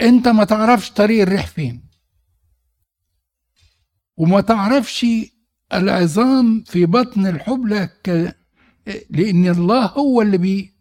انت 0.00 0.28
ما 0.28 0.44
تعرفش 0.44 0.90
طريق 0.90 1.22
الريح 1.22 1.46
فين. 1.46 1.82
وما 4.16 4.40
تعرفش 4.40 5.06
العظام 5.72 6.62
في 6.66 6.86
بطن 6.86 7.26
الحبلى 7.26 7.86
ك... 8.04 8.36
لأن 9.10 9.48
الله 9.48 9.86
هو 9.86 10.22
اللي 10.22 10.38
بي... 10.38 10.74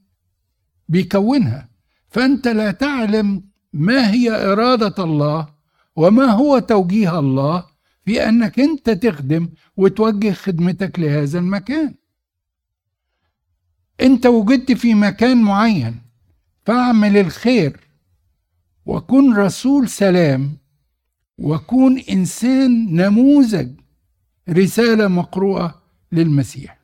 بيكونها. 0.88 1.69
فأنت 2.10 2.47
لا 2.47 2.71
تعلم 2.71 3.43
ما 3.73 4.12
هي 4.12 4.51
إرادة 4.51 5.03
الله 5.03 5.53
وما 5.95 6.25
هو 6.25 6.60
توجيه 6.60 7.19
الله 7.19 7.65
في 8.05 8.29
أنك 8.29 8.60
أنت 8.60 8.89
تخدم 8.89 9.49
وتوجه 9.77 10.32
خدمتك 10.32 10.99
لهذا 10.99 11.39
المكان. 11.39 11.95
أنت 14.01 14.25
وجدت 14.25 14.71
في 14.71 14.93
مكان 14.93 15.41
معين 15.41 16.01
فاعمل 16.65 17.17
الخير. 17.17 17.88
وكن 18.86 19.34
رسول 19.34 19.89
سلام 19.89 20.58
وكن 21.38 22.00
إنسان 22.00 22.96
نموذج 22.96 23.72
رسالة 24.50 25.08
مقروءة 25.08 25.82
للمسيح. 26.12 26.80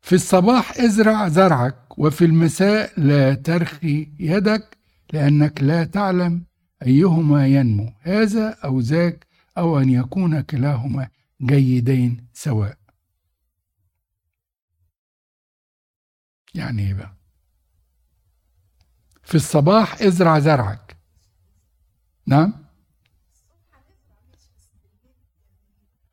في 0.00 0.14
الصباح 0.14 0.80
ازرع 0.80 1.28
زرعك 1.28 1.98
وفي 1.98 2.24
المساء 2.24 3.00
لا 3.00 3.34
ترخي 3.34 4.08
يدك 4.20 4.76
لأنك 5.12 5.62
لا 5.62 5.84
تعلم 5.84 6.42
أيهما 6.82 7.46
ينمو 7.46 7.92
هذا 8.00 8.56
أو 8.64 8.80
ذاك 8.80 9.26
أو 9.58 9.78
أن 9.78 9.88
يكون 9.88 10.40
كلاهما 10.40 11.08
جيدين 11.42 12.26
سواء. 12.32 12.85
يعني 16.56 16.82
إيه 16.86 16.94
بقى؟ 16.94 17.12
في 19.22 19.34
الصباح 19.34 20.02
ازرع 20.02 20.38
زرعك. 20.38 20.96
نعم؟ 22.26 22.52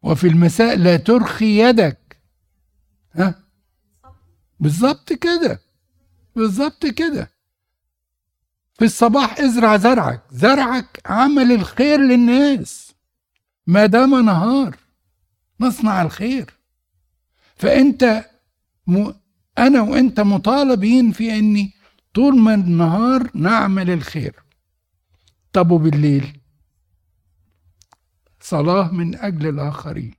وفي 0.02 0.28
المساء 0.28 0.78
لا 0.78 0.98
ترخي 0.98 1.70
يدك. 1.70 2.22
ها؟ 3.16 3.44
بالظبط 4.60 5.14
كده. 5.14 5.60
بالظبط 6.36 6.86
كده. 6.86 7.32
في 8.74 8.86
الصباح 8.86 9.40
ازرع 9.40 9.78
زرعك. 9.78 10.22
زرعك 10.32 11.02
عمل 11.06 11.52
الخير 11.52 12.00
للناس. 12.00 12.94
ما 13.68 13.86
دام 13.86 14.26
نهار 14.26 14.78
نصنع 15.60 16.02
الخير. 16.02 16.54
فأنت. 17.56 18.26
أنا 19.58 19.82
وأنت 19.82 20.20
مطالبين 20.20 21.12
في 21.12 21.40
إني 21.40 21.74
طول 22.14 22.40
ما 22.40 22.54
النهار 22.54 23.30
نعمل 23.34 23.90
الخير. 23.90 24.36
طب 25.54 25.72
وبالليل؟ 25.72 26.40
صلاة 28.40 28.92
من 28.92 29.16
أجل 29.16 29.48
الآخرين. 29.50 30.14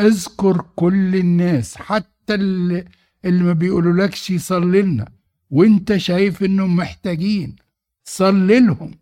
اذكر 0.00 0.64
كل 0.76 1.16
الناس 1.16 1.76
حتى 1.76 2.34
اللي, 2.34 2.84
اللي 3.24 3.44
ما 3.44 3.52
بيقولولكش 3.52 4.32
صلي 4.32 4.82
لنا. 4.82 5.12
وأنت 5.50 5.96
شايف 5.96 6.42
إنهم 6.42 6.76
محتاجين 6.76 7.56
صلي 8.04 8.60
لهم 8.60 8.98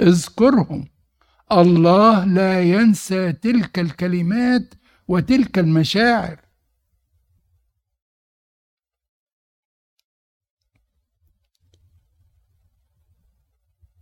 اذكرهم. 0.00 0.88
الله 1.52 2.24
لا 2.24 2.62
ينسى 2.62 3.32
تلك 3.32 3.78
الكلمات 3.78 4.74
وتلك 5.08 5.58
المشاعر. 5.58 6.45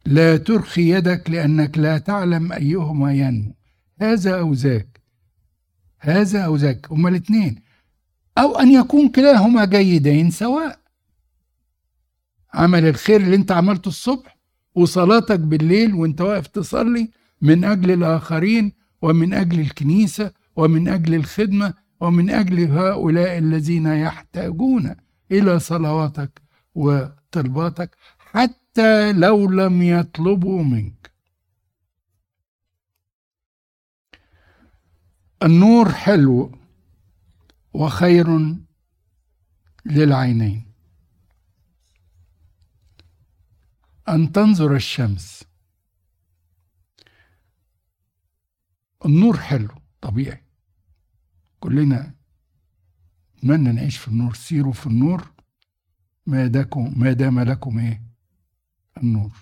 لا 0.07 0.36
ترخي 0.36 0.94
يدك 0.94 1.30
لأنك 1.30 1.78
لا 1.78 1.98
تعلم 1.98 2.52
أيهما 2.52 3.12
ينمو. 3.12 3.55
هذا 4.00 4.38
أو 4.38 4.52
ذاك. 4.52 5.00
هذا 6.00 6.40
أو 6.40 6.57
ذاك. 6.57 6.92
هما 6.92 7.09
الاثنين. 7.09 7.62
أو 8.38 8.59
أن 8.59 8.72
يكون 8.72 9.09
كلاهما 9.09 9.64
جيدين 9.64 10.30
سواء 10.30 10.78
عمل 12.55 12.86
الخير 12.86 13.20
اللي 13.20 13.36
أنت 13.36 13.52
عملته 13.52 13.88
الصبح 13.88 14.36
وصلاتك 14.74 15.40
بالليل 15.40 15.94
وأنت 15.94 16.20
واقف 16.20 16.46
تصلي 16.46 17.11
من 17.40 17.64
أجل 17.64 17.90
الآخرين 17.90 18.72
ومن 19.02 19.34
أجل 19.34 19.61
الكنيسة 19.61 20.32
ومن 20.57 20.88
أجل 20.88 21.14
الخدمة 21.14 21.74
ومن 22.00 22.30
أجل 22.30 22.70
هؤلاء 22.70 23.38
الذين 23.38 23.86
يحتاجون 23.86 24.94
إلى 25.32 25.59
صلواتك 25.59 26.42
وطلباتك 26.74 27.96
حتى 28.18 28.63
لو 29.12 29.51
لم 29.51 29.83
يطلبوا 29.83 30.62
منك. 30.64 31.12
النور 35.43 35.93
حلو 35.93 36.59
وخير 37.72 38.27
للعينين. 39.87 40.72
أن 44.09 44.33
تنظر 44.33 44.77
الشمس. 44.77 45.45
النور 49.07 49.37
حلو 49.37 49.75
طبيعي. 50.01 50.45
كلنا 51.61 52.14
نتمنى 53.37 53.72
نعيش 53.72 53.97
في 53.99 54.09
النور؟ 54.09 54.35
سيروا 54.35 54.72
في 54.72 54.87
النور. 54.87 55.33
ما 56.27 56.47
داكم 56.47 57.01
ما 57.01 57.12
دام 57.12 57.41
لكم 57.41 57.79
إيه؟ 57.79 58.13
النور. 58.97 59.32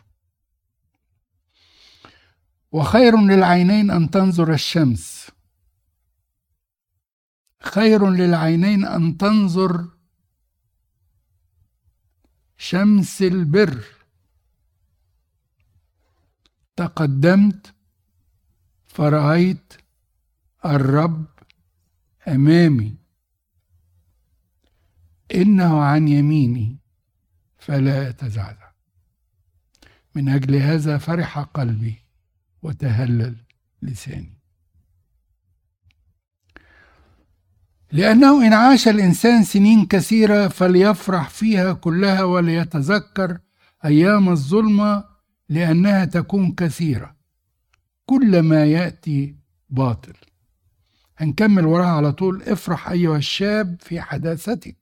وخير 2.72 3.20
للعينين 3.20 3.90
أن 3.90 4.10
تنظر 4.10 4.52
الشمس. 4.52 5.30
خير 7.62 8.10
للعينين 8.10 8.84
أن 8.84 9.16
تنظر 9.18 9.88
شمس 12.56 13.22
البر. 13.22 13.84
تقدمت 16.76 17.74
فرأيت 18.86 19.72
الرب 20.64 21.26
أمامي. 22.28 22.96
إنه 25.34 25.82
عن 25.82 26.08
يميني 26.08 26.78
فلا 27.58 28.08
أتزعزع 28.08 28.61
من 30.14 30.28
أجل 30.28 30.54
هذا 30.56 30.98
فرح 30.98 31.38
قلبي 31.38 31.94
وتهلل 32.62 33.36
لساني. 33.82 34.38
لأنه 37.92 38.46
إن 38.46 38.52
عاش 38.52 38.88
الإنسان 38.88 39.44
سنين 39.44 39.86
كثيرة 39.86 40.48
فليفرح 40.48 41.28
فيها 41.28 41.72
كلها 41.72 42.22
وليتذكر 42.22 43.38
أيام 43.84 44.28
الظلمة 44.28 45.04
لأنها 45.48 46.04
تكون 46.04 46.52
كثيرة. 46.52 47.16
كل 48.06 48.40
ما 48.40 48.64
يأتي 48.64 49.36
باطل. 49.70 50.14
هنكمل 51.18 51.66
وراها 51.66 51.86
على 51.96 52.12
طول. 52.12 52.42
افرح 52.42 52.90
أيها 52.90 53.16
الشاب 53.16 53.76
في 53.80 54.00
حداثتك 54.00 54.76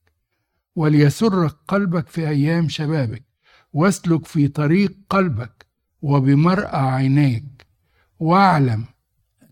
وليسرك 0.76 1.56
قلبك 1.68 2.08
في 2.08 2.28
أيام 2.28 2.68
شبابك. 2.68 3.29
واسلك 3.72 4.26
في 4.26 4.48
طريق 4.48 4.96
قلبك 5.08 5.66
وبمرأى 6.02 6.80
عينيك. 6.80 7.66
واعلم 8.18 8.84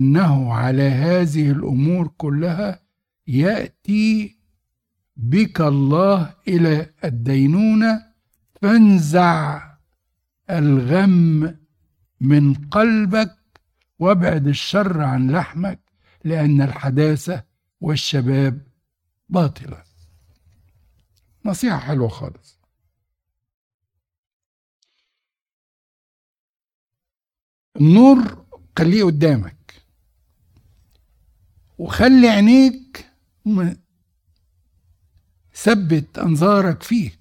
أنه 0.00 0.52
على 0.52 0.82
هذه 0.82 1.50
الأمور 1.50 2.08
كلها 2.16 2.82
يأتي 3.26 4.38
بك 5.16 5.60
الله 5.60 6.34
إلى 6.48 6.90
الدينونة. 7.04 8.08
فانزع 8.62 9.62
الغم 10.50 11.56
من 12.20 12.54
قلبك 12.54 13.36
وابعد 13.98 14.46
الشر 14.46 15.00
عن 15.00 15.30
لحمك 15.30 15.80
لأن 16.24 16.62
الحداثة 16.62 17.44
والشباب 17.80 18.66
باطلة. 19.28 19.82
نصيحة 21.44 21.78
حلوة 21.78 22.08
خالص. 22.08 22.57
النور 27.80 28.46
خليه 28.78 29.04
قدامك. 29.04 29.82
وخلي 31.78 32.28
عينيك 32.28 33.06
ثبت 35.54 36.18
أنظارك 36.18 36.82
فيه. 36.82 37.18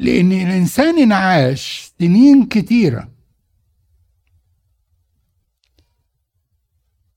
لأن 0.00 0.32
الإنسان 0.32 0.98
انعاش 0.98 1.92
سنين 1.98 2.46
كتيرة. 2.46 3.12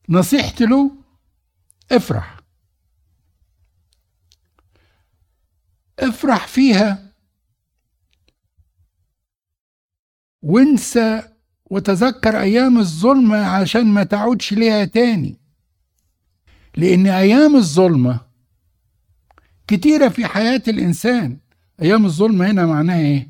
نصيحتي 0.09 0.65
له 0.65 0.91
افرح. 1.91 2.39
افرح 5.99 6.47
فيها 6.47 7.02
وانسى 10.43 11.23
وتذكر 11.65 12.39
أيام 12.39 12.77
الظلمة 12.77 13.37
عشان 13.37 13.85
ما 13.85 14.03
تعودش 14.03 14.53
ليها 14.53 14.85
تاني. 14.85 15.37
لأن 16.77 17.07
أيام 17.07 17.55
الظلمة 17.55 18.19
كتيرة 19.67 20.09
في 20.09 20.25
حياة 20.25 20.63
الإنسان. 20.67 21.37
أيام 21.81 22.05
الظلمة 22.05 22.51
هنا 22.51 22.65
معناها 22.65 22.99
إيه؟ 22.99 23.27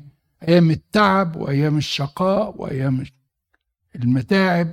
أيام 0.48 0.70
التعب 0.70 1.36
وأيام 1.36 1.78
الشقاء 1.78 2.54
وأيام 2.62 3.04
المتاعب. 3.96 4.70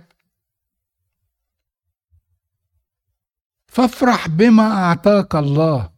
فافرح 3.67 4.27
بما 4.27 4.71
أعطاك 4.71 5.35
الله. 5.35 5.91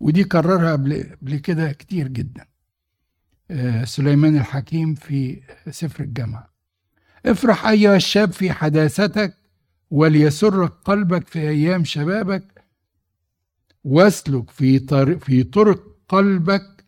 ودي 0.00 0.24
كررها 0.24 0.72
قبل 0.72 1.36
كده 1.36 1.72
كتير 1.72 2.08
جدا. 2.08 2.46
سليمان 3.84 4.36
الحكيم 4.36 4.94
في 4.94 5.42
سفر 5.70 6.04
الجامعة. 6.04 6.54
افرح 7.26 7.66
أيها 7.66 7.96
الشاب 7.96 8.32
في 8.32 8.52
حداثتك 8.52 9.36
وليسرك 9.90 10.70
قلبك 10.70 11.28
في 11.28 11.38
أيام 11.38 11.84
شبابك 11.84 12.64
واسلك 13.84 14.50
في 14.50 14.78
طريق, 14.78 15.18
في 15.24 15.42
طرق 15.42 15.96
قلبك 16.08 16.84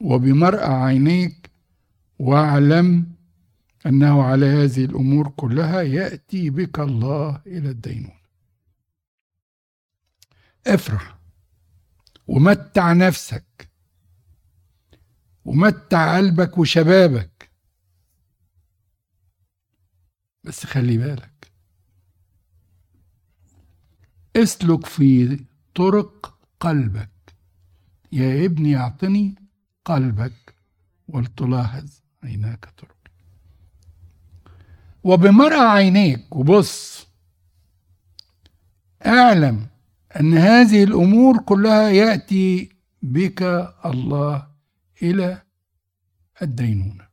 وبمرأى 0.00 0.74
عينيك 0.74 1.50
واعلم 2.18 3.06
أنه 3.86 4.22
على 4.22 4.46
هذه 4.46 4.84
الأمور 4.84 5.28
كلها 5.28 5.82
يأتي 5.82 6.50
بك 6.50 6.80
الله 6.80 7.40
إلى 7.46 7.70
الدينون. 7.70 8.18
افرح 10.66 11.18
ومتع 12.26 12.92
نفسك 12.92 13.68
ومتع 15.44 16.16
قلبك 16.16 16.58
وشبابك. 16.58 17.50
بس 20.44 20.66
خلي 20.66 20.98
بالك. 20.98 21.52
اسلك 24.36 24.86
في 24.86 25.40
طرق 25.74 26.38
قلبك. 26.60 27.10
يا 28.12 28.44
ابني 28.44 28.76
اعطني 28.76 29.34
قلبك. 29.84 30.54
ولتلاحظ 31.08 31.90
عيناك 32.24 32.64
طرق. 32.64 32.96
وبمرأى 35.04 35.66
عينيك. 35.68 36.36
وبص. 36.36 37.06
اعلم 39.06 39.66
أن 40.20 40.34
هذه 40.34 40.84
الأمور 40.84 41.38
كلها 41.38 41.88
يأتي 41.90 42.76
بك 43.02 43.42
الله 43.84 44.53
إلى 45.02 45.42
الدينونة. 46.42 47.08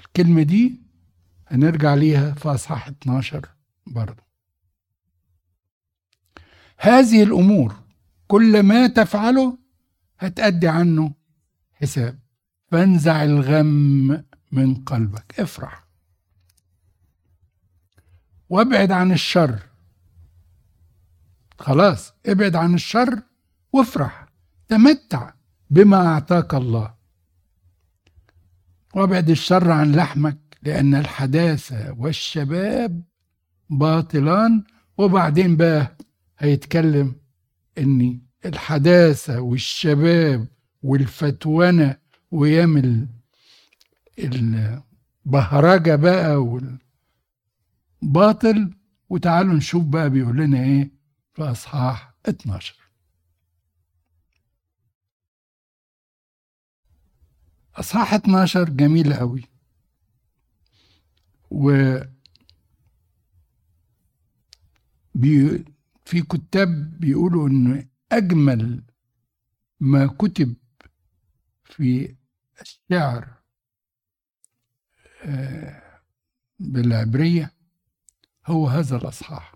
الكلمة 0.00 0.42
دي 0.42 0.80
هنرجع 1.46 1.94
ليها 1.94 2.32
في 2.32 2.48
أصحاح 2.48 2.88
12 2.88 3.48
برضه 3.86 4.22
هذه 6.78 7.22
الأمور 7.22 7.76
كل 8.28 8.62
ما 8.62 8.86
تفعله 8.86 9.58
هتأدي 10.18 10.68
عنه 10.68 11.14
حساب. 11.72 12.18
فانزع 12.66 13.24
الغم 13.24 14.24
من 14.52 14.74
قلبك. 14.74 15.40
افرح. 15.40 15.84
وابعد 18.48 18.92
عن 18.92 19.12
الشر. 19.12 19.62
خلاص 21.58 22.12
ابعد 22.26 22.56
عن 22.56 22.74
الشر 22.74 23.22
وافرح. 23.72 24.26
تمتع. 24.68 25.32
بما 25.70 26.06
أعطاك 26.06 26.54
الله. 26.54 26.94
وابعد 28.94 29.30
الشر 29.30 29.70
عن 29.70 29.92
لحمك 29.92 30.38
لأن 30.62 30.94
الحداثة 30.94 31.92
والشباب 31.98 33.02
باطلان 33.70 34.64
وبعدين 34.98 35.56
بقى 35.56 35.96
هيتكلم 36.38 37.14
إن 37.78 38.20
الحداثة 38.44 39.40
والشباب 39.40 40.46
والفتونة 40.82 41.96
ويعمل 42.30 43.06
البهرجة 44.18 45.96
بقى 45.96 46.36
والباطل. 48.02 48.70
وتعالوا 49.08 49.54
نشوف 49.54 49.84
بقى 49.84 50.10
بيقول 50.10 50.36
لنا 50.36 50.62
إيه 50.64 50.90
في 51.34 51.42
أصحاح 51.42 52.14
12 52.28 52.74
اصحاح 57.76 58.14
12 58.14 58.68
جميل 58.70 59.14
قوي. 59.14 59.42
و 61.50 61.96
بي 65.14 65.64
في 66.04 66.22
كتاب 66.22 67.00
بيقولوا 67.00 67.48
إن 67.48 67.88
أجمل 68.12 68.82
ما 69.80 70.06
كتب 70.06 70.54
في 71.64 72.16
الشعر 72.60 73.40
آه، 75.22 75.82
بالعبرية 76.58 77.52
هو 78.46 78.66
هذا 78.68 78.96
الأصحاح. 78.96 79.54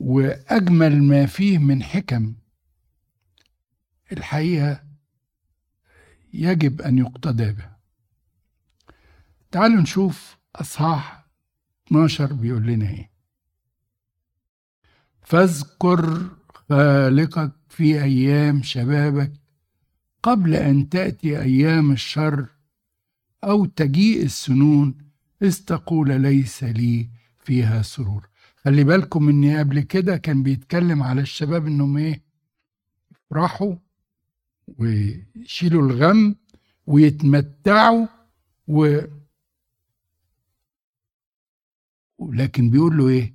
وأجمل 0.00 1.02
ما 1.02 1.26
فيه 1.26 1.58
من 1.58 1.82
حكم 1.82 2.34
الحقيقة 4.12 4.82
يجب 6.32 6.82
أن 6.82 6.98
يقتدى 6.98 7.52
بها. 7.52 7.78
تعالوا 9.50 9.80
نشوف 9.80 10.38
أصحاح 10.56 11.26
12 11.86 12.32
بيقول 12.32 12.66
لنا 12.66 12.88
إيه. 12.88 13.10
فاذكر 15.22 16.30
خالقك 16.68 17.52
في 17.68 18.02
أيام 18.02 18.62
شبابك 18.62 19.32
قبل 20.22 20.54
أن 20.54 20.88
تأتي 20.88 21.40
أيام 21.40 21.92
الشر 21.92 22.46
أو 23.44 23.64
تجيء 23.64 24.24
السنون 24.24 24.98
إذ 25.42 25.64
تقول 25.64 26.20
ليس 26.20 26.64
لي 26.64 27.08
فيها 27.38 27.82
سرور. 27.82 28.28
خلي 28.56 28.84
بالكم 28.84 29.28
إني 29.28 29.58
قبل 29.58 29.80
كده 29.80 30.16
كان 30.16 30.42
بيتكلم 30.42 31.02
على 31.02 31.20
الشباب 31.20 31.66
إنهم 31.66 31.96
إيه؟ 31.96 32.22
يفرحوا 33.12 33.74
ويشيلوا 34.78 35.82
الغم 35.82 36.36
ويتمتعوا 36.86 38.06
و 38.68 38.98
لكن 42.32 42.70
بيقول 42.70 42.96
له 42.98 43.08
إيه؟ 43.08 43.34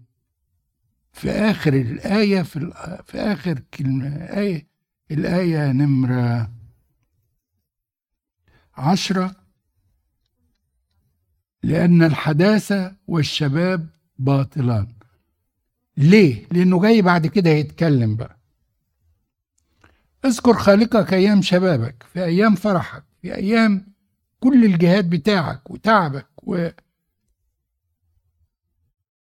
في 1.14 1.32
آخر 1.32 1.74
الآية 1.74 2.42
في, 2.42 2.60
في 3.06 3.18
آخر 3.18 3.60
كلمة 3.60 4.08
آية 4.16 4.68
الآية 5.12 5.72
نمرة 5.72 6.52
عشرة. 8.76 9.36
لأن 11.64 12.04
الحداثة 12.04 12.96
والشباب 13.08 13.90
باطلان. 14.20 14.88
ليه؟ 15.98 16.46
لأنه 16.52 16.82
جاي 16.82 17.02
بعد 17.02 17.28
كده 17.28 17.50
يتكلم 17.50 18.16
بقى. 18.16 18.38
اذكر 20.26 20.54
خالقك 20.54 21.14
أيام 21.14 21.42
شبابك 21.42 22.04
في 22.14 22.24
أيام 22.24 22.56
فرحك 22.56 23.04
في 23.22 23.36
أيام 23.36 23.94
كل 24.40 24.66
الجهاد 24.66 25.10
بتاعك 25.10 25.72
وتعبك 25.72 26.28
و 26.44 26.70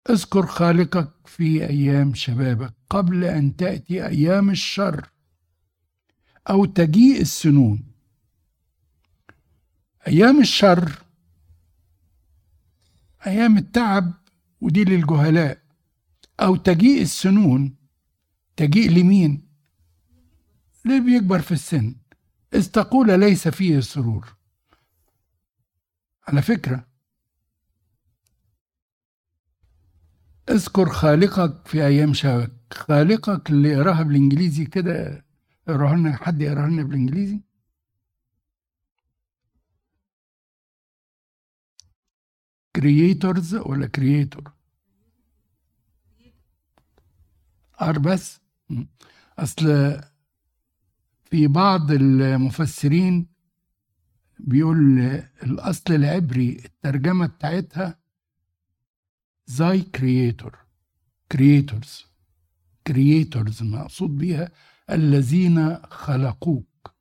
اذكر 0.09 0.45
خالقك 0.45 1.11
في 1.25 1.69
أيام 1.69 2.13
شبابك 2.13 2.73
قبل 2.89 3.23
أن 3.23 3.55
تأتي 3.55 4.07
أيام 4.07 4.49
الشر 4.49 5.09
أو 6.49 6.65
تجيء 6.65 7.21
السنون 7.21 7.83
أيام 10.07 10.39
الشر 10.39 11.03
أيام 13.27 13.57
التعب 13.57 14.13
ودي 14.61 14.83
للجهلاء 14.83 15.61
أو 16.39 16.55
تجيء 16.55 17.01
السنون 17.01 17.75
تجيء 18.55 18.91
لمين؟ 18.91 19.46
اللي 20.89 20.99
بيكبر 20.99 21.39
في 21.41 21.51
السن؟ 21.51 21.95
إذ 22.53 22.71
تقول 22.71 23.19
ليس 23.19 23.47
فيه 23.47 23.79
سرور. 23.79 24.35
على 26.27 26.41
فكرة. 26.41 26.87
اذكر 30.49 30.89
خالقك 30.89 31.67
في 31.67 31.85
أيام 31.85 32.13
شبابك 32.13 32.73
خالقك 32.73 33.49
اللي 33.49 33.69
يقراها 33.69 34.03
بالإنجليزي 34.03 34.65
كده 34.65 35.25
اقراها 35.67 35.95
لنا 35.95 36.15
حد 36.17 36.41
يقراها 36.41 36.69
لنا 36.69 36.83
بالإنجليزي؟ 36.83 37.41
creators 42.75 43.55
ولا 43.55 43.87
creator 43.87 44.51
ار 47.81 47.99
بس. 47.99 48.39
أصل 49.39 49.67
في 51.29 51.47
بعض 51.47 51.91
المفسرين 51.91 53.27
بيقول 54.39 54.99
الأصل 55.43 55.93
العبري 55.93 56.49
الترجمة 56.65 57.25
بتاعتها 57.27 57.99
زي 59.45 59.81
creator 59.81 60.57
creators 61.31 62.05
creators 62.87 63.63
مقصود 63.63 64.09
بيها 64.17 64.51
الذين 64.89 65.75
خلقوك. 65.85 66.93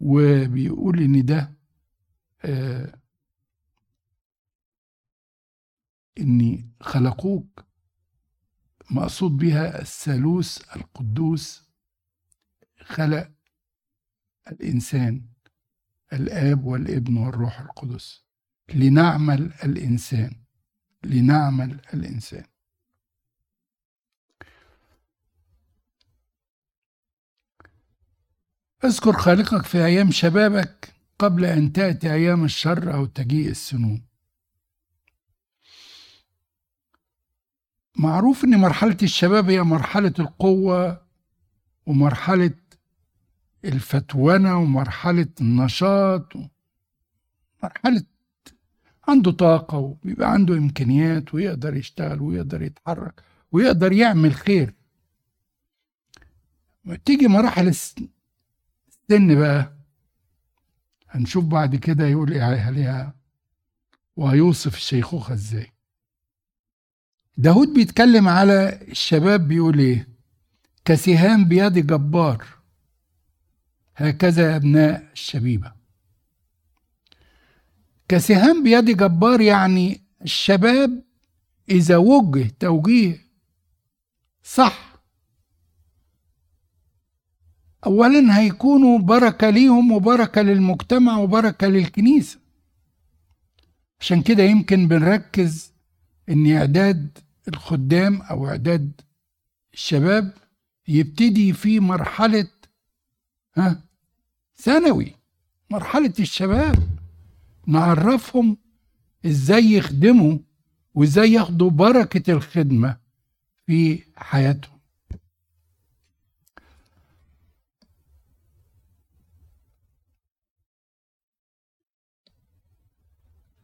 وبيقول 0.00 1.00
إن 1.02 1.24
ده 1.24 1.52
آه 2.44 2.98
إني 6.18 6.70
خلقوك 6.80 7.64
مقصود 8.90 9.30
بها 9.36 9.80
الثالوث 9.82 10.76
القدوس. 10.76 11.67
خلق 12.88 13.30
الإنسان 14.52 15.22
الآب 16.12 16.64
والابن 16.64 17.16
والروح 17.16 17.60
القدس 17.60 18.24
لنعمل 18.74 19.52
الإنسان 19.64 20.36
لنعمل 21.04 21.80
الإنسان. 21.94 22.44
اذكر 28.84 29.12
خالقك 29.12 29.66
في 29.66 29.84
أيام 29.84 30.10
شبابك 30.10 30.94
قبل 31.18 31.44
أن 31.44 31.72
تأتي 31.72 32.12
أيام 32.12 32.44
الشر 32.44 32.94
أو 32.94 33.06
تجيء 33.06 33.50
السنون. 33.50 34.04
معروف 37.96 38.44
إن 38.44 38.58
مرحلة 38.60 38.96
الشباب 39.02 39.50
هي 39.50 39.62
مرحلة 39.62 40.14
القوة 40.18 41.06
ومرحلة 41.86 42.54
الفتونة 43.64 44.58
ومرحلة 44.58 45.28
النشاط 45.40 46.32
مرحلة 47.62 48.02
عنده 49.08 49.30
طاقة 49.30 49.78
وبيبقى 49.78 50.32
عنده 50.32 50.54
إمكانيات 50.54 51.34
ويقدر 51.34 51.76
يشتغل 51.76 52.20
ويقدر 52.22 52.62
يتحرك 52.62 53.22
ويقدر 53.52 53.92
يعمل 53.92 54.34
خير. 54.34 54.74
تيجي 57.04 57.28
مراحل 57.28 57.68
السن 57.68 58.08
بقى 59.10 59.72
هنشوف 61.08 61.44
بعد 61.44 61.76
كده 61.76 62.06
يقول 62.06 62.32
إيه 62.32 62.42
عليها 62.42 63.14
وهيوصف 64.16 64.76
الشيخوخة 64.76 65.34
إزاي. 65.34 65.72
داود 67.36 67.68
بيتكلم 67.74 68.28
على 68.28 68.82
الشباب 68.88 69.48
بيقول 69.48 69.78
إيه؟ 69.78 70.08
كسهام 70.84 71.44
بيد 71.44 71.86
جبار. 71.86 72.57
هكذا 73.98 74.56
أبناء 74.56 75.08
الشبيبة. 75.12 75.72
كسهام 78.08 78.62
بيد 78.62 78.84
جبار 78.84 79.40
يعني 79.40 80.00
الشباب 80.22 81.02
إذا 81.70 81.96
وجه 81.96 82.50
توجيه 82.60 83.20
صح. 84.42 84.88
أولا 87.86 88.38
هيكونوا 88.38 88.98
بركة 88.98 89.50
ليهم 89.50 89.92
وبركة 89.92 90.42
للمجتمع 90.42 91.18
وبركة 91.18 91.66
للكنيسة. 91.66 92.38
عشان 94.00 94.22
كده 94.22 94.42
يمكن 94.42 94.88
بنركز 94.88 95.72
إن 96.28 96.56
إعداد 96.56 97.18
الخدام 97.48 98.22
أو 98.22 98.48
إعداد 98.48 99.00
الشباب 99.74 100.34
يبتدي 100.88 101.52
في 101.52 101.80
مرحلة 101.80 102.48
ها 103.56 103.87
ثانوي 104.58 105.14
مرحلة 105.70 106.12
الشباب 106.20 106.88
نعرفهم 107.66 108.56
إزاي 109.26 109.72
يخدموا 109.72 110.38
وإزاي 110.94 111.32
ياخدوا 111.32 111.70
بركة 111.70 112.32
الخدمة 112.32 112.96
في 113.66 114.02
حياتهم. 114.16 114.78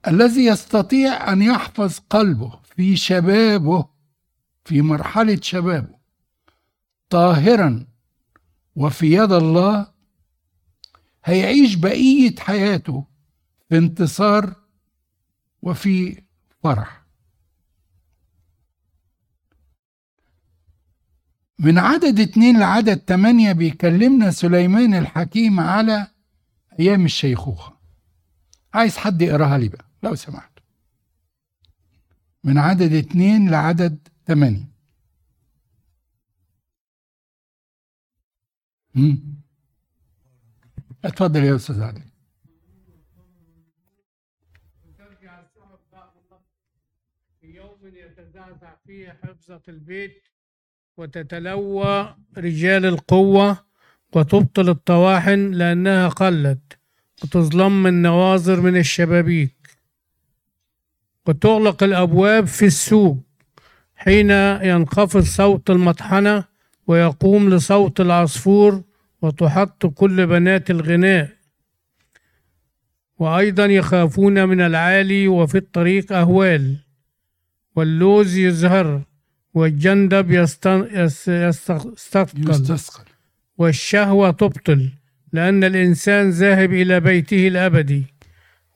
الذي 0.06 0.44
يستطيع 0.46 1.32
أن 1.32 1.42
يحفظ 1.42 1.98
قلبه 2.10 2.60
في 2.76 2.96
شبابه 2.96 3.88
في 4.64 4.82
مرحلة 4.82 5.38
شبابه 5.42 5.98
طاهرا 7.10 7.86
وفي 8.76 9.12
يد 9.12 9.32
الله 9.32 9.93
هيعيش 11.24 11.74
بقية 11.74 12.34
حياته 12.38 13.06
في 13.68 13.78
انتصار 13.78 14.54
وفي 15.62 16.22
فرح. 16.62 17.04
من 21.58 21.78
عدد 21.78 22.20
اتنين 22.20 22.58
لعدد 22.60 22.98
تمانية 22.98 23.52
بيكلمنا 23.52 24.30
سليمان 24.30 24.94
الحكيم 24.94 25.60
على 25.60 26.06
أيام 26.80 27.04
الشيخوخة. 27.04 27.76
عايز 28.74 28.96
حد 28.96 29.22
يقراها 29.22 29.58
لي 29.58 29.68
بقى؟ 29.68 29.84
لو 30.02 30.14
سمحت. 30.14 30.52
من 32.44 32.58
عدد 32.58 32.92
اتنين 32.92 33.50
لعدد 33.50 34.08
تمانية. 34.26 34.68
مم. 38.94 39.43
اتفضل 41.04 41.44
يا 41.44 41.56
أستاذ 41.56 41.82
علي 41.82 42.02
في 47.40 47.46
يوم 47.56 47.78
يتزعزع 47.84 48.74
فيه 48.86 49.18
حفظة 49.22 49.60
البيت 49.68 50.22
وتتلوى 50.96 52.16
رجال 52.38 52.86
القوة 52.86 53.58
وتبطل 54.12 54.68
الطواحن 54.68 55.50
لأنها 55.50 56.08
قلت 56.08 56.78
وتظلم 57.24 57.86
النواظر 57.86 58.60
من 58.60 58.76
الشبابيك. 58.76 59.54
وتغلق 61.26 61.82
الأبواب 61.82 62.46
في 62.46 62.64
السوق 62.66 63.18
حين 63.96 64.30
ينخفض 64.62 65.20
صوت 65.22 65.70
المطحنة 65.70 66.44
ويقوم 66.86 67.50
لصوت 67.50 68.00
العصفور 68.00 68.82
وتحط 69.24 69.86
كل 69.86 70.26
بنات 70.26 70.70
الغناء. 70.70 71.28
وأيضا 73.18 73.64
يخافون 73.66 74.44
من 74.48 74.60
العالي 74.60 75.28
وفي 75.28 75.58
الطريق 75.58 76.12
أهوال. 76.12 76.76
واللوز 77.76 78.36
يزهر 78.36 79.02
والجندب 79.54 80.30
يستثقل 80.30 81.94
والشهوة 83.58 84.30
تبطل 84.30 84.90
لأن 85.32 85.64
الإنسان 85.64 86.30
ذاهب 86.30 86.72
إلى 86.72 87.00
بيته 87.00 87.48
الأبدي. 87.48 88.04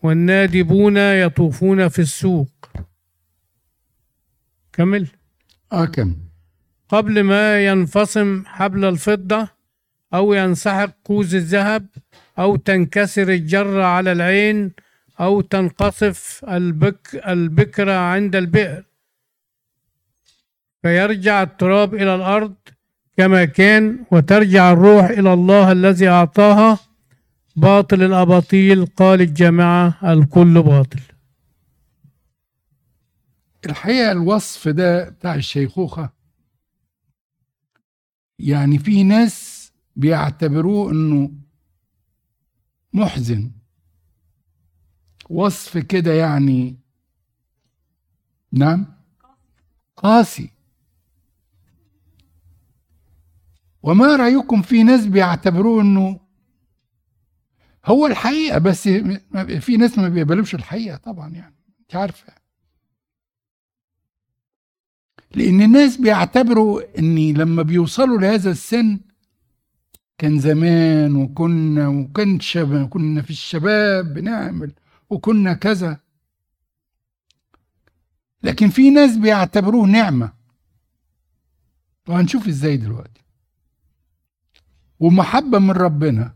والنادبون 0.03 0.97
يطوفون 0.97 1.89
في 1.89 1.99
السوق. 1.99 2.71
كمل. 4.73 5.07
آه 5.73 5.85
كم 5.87 6.17
قبل 6.89 7.21
ما 7.21 7.67
ينفصم 7.67 8.45
حبل 8.47 8.85
الفضة 8.85 9.58
أو 10.15 10.33
ينسحق 10.35 10.91
كوز 11.03 11.35
الذهب 11.35 11.87
أو 12.39 12.57
تنكسر 12.57 13.29
الجرة 13.29 13.85
على 13.85 14.13
العين 14.13 14.73
أو 15.21 15.41
تنقصف 15.41 16.45
البك 16.49 17.23
البكرة 17.29 17.93
عند 17.93 18.37
البئر. 18.37 18.85
فيرجع 20.83 21.43
التراب 21.43 21.95
إلى 21.95 22.15
الأرض 22.15 22.55
كما 23.17 23.45
كان 23.45 24.05
وترجع 24.11 24.73
الروح 24.73 25.05
إلى 25.05 25.33
الله 25.33 25.73
الذي 25.73 26.09
أعطاها. 26.09 26.79
باطل 27.57 28.03
الأباطيل 28.03 28.87
قال 28.87 29.21
الجماعة 29.21 30.13
الكل 30.13 30.63
باطل. 30.63 31.01
الحقيقة 33.67 34.13
الوصف 34.13 34.69
ده 34.69 35.09
بتاع 35.09 35.35
الشيخوخة 35.35 36.11
يعني 38.39 38.79
في 38.79 39.03
ناس 39.03 39.58
بيعتبروه 39.99 40.91
إنه 40.93 41.33
محزن. 42.93 43.51
وصف 45.31 45.79
كده 45.79 46.13
يعني 46.13 46.77
نعم؟ 48.53 48.87
قاسي. 49.97 50.51
وما 53.83 54.17
رأيكم 54.17 54.63
في 54.63 54.83
ناس 54.83 55.07
بيعتبروه 55.07 55.83
إنه 55.83 56.21
هو 57.85 58.07
الحقيقة 58.07 58.59
بس 58.59 58.89
في 59.61 59.77
ناس 59.77 59.99
ما 59.99 60.09
بيقبلوش 60.09 60.55
الحقيقة 60.55 60.97
طبعا 60.97 61.29
يعني 61.29 61.57
انت 61.81 61.97
عارفة 61.97 62.33
لأن 65.35 65.63
الناس 65.63 65.97
بيعتبروا 65.97 66.99
إن 66.99 67.33
لما 67.33 67.63
بيوصلوا 67.63 68.19
لهذا 68.19 68.51
السن 68.51 69.01
كان 70.19 70.39
زمان 70.39 71.17
وكنا 71.17 71.89
وكان 71.89 72.41
شباب 72.41 72.89
كنا 72.89 73.23
في 73.23 73.31
الشباب 73.31 74.15
بنعمل 74.15 74.73
وكنا 75.11 75.53
كذا. 75.53 76.01
لكن 78.43 78.69
في 78.69 78.91
ناس 78.91 79.17
بيعتبروه 79.17 79.87
نعمة. 79.87 80.33
وهنشوف 82.09 82.49
إزاي 82.49 82.77
دلوقتي. 82.77 83.21
ومحبة 85.01 85.59
من 85.59 85.71
ربنا 85.71 86.35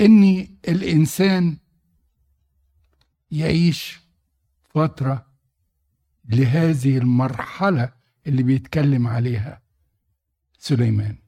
إن 0.00 0.48
الإنسان 0.68 1.56
يعيش 3.30 4.00
فترة 4.74 5.26
لهذه 6.28 6.98
المرحلة 6.98 7.92
اللي 8.26 8.42
بيتكلم 8.42 9.06
عليها 9.06 9.62
سليمان. 10.58 11.21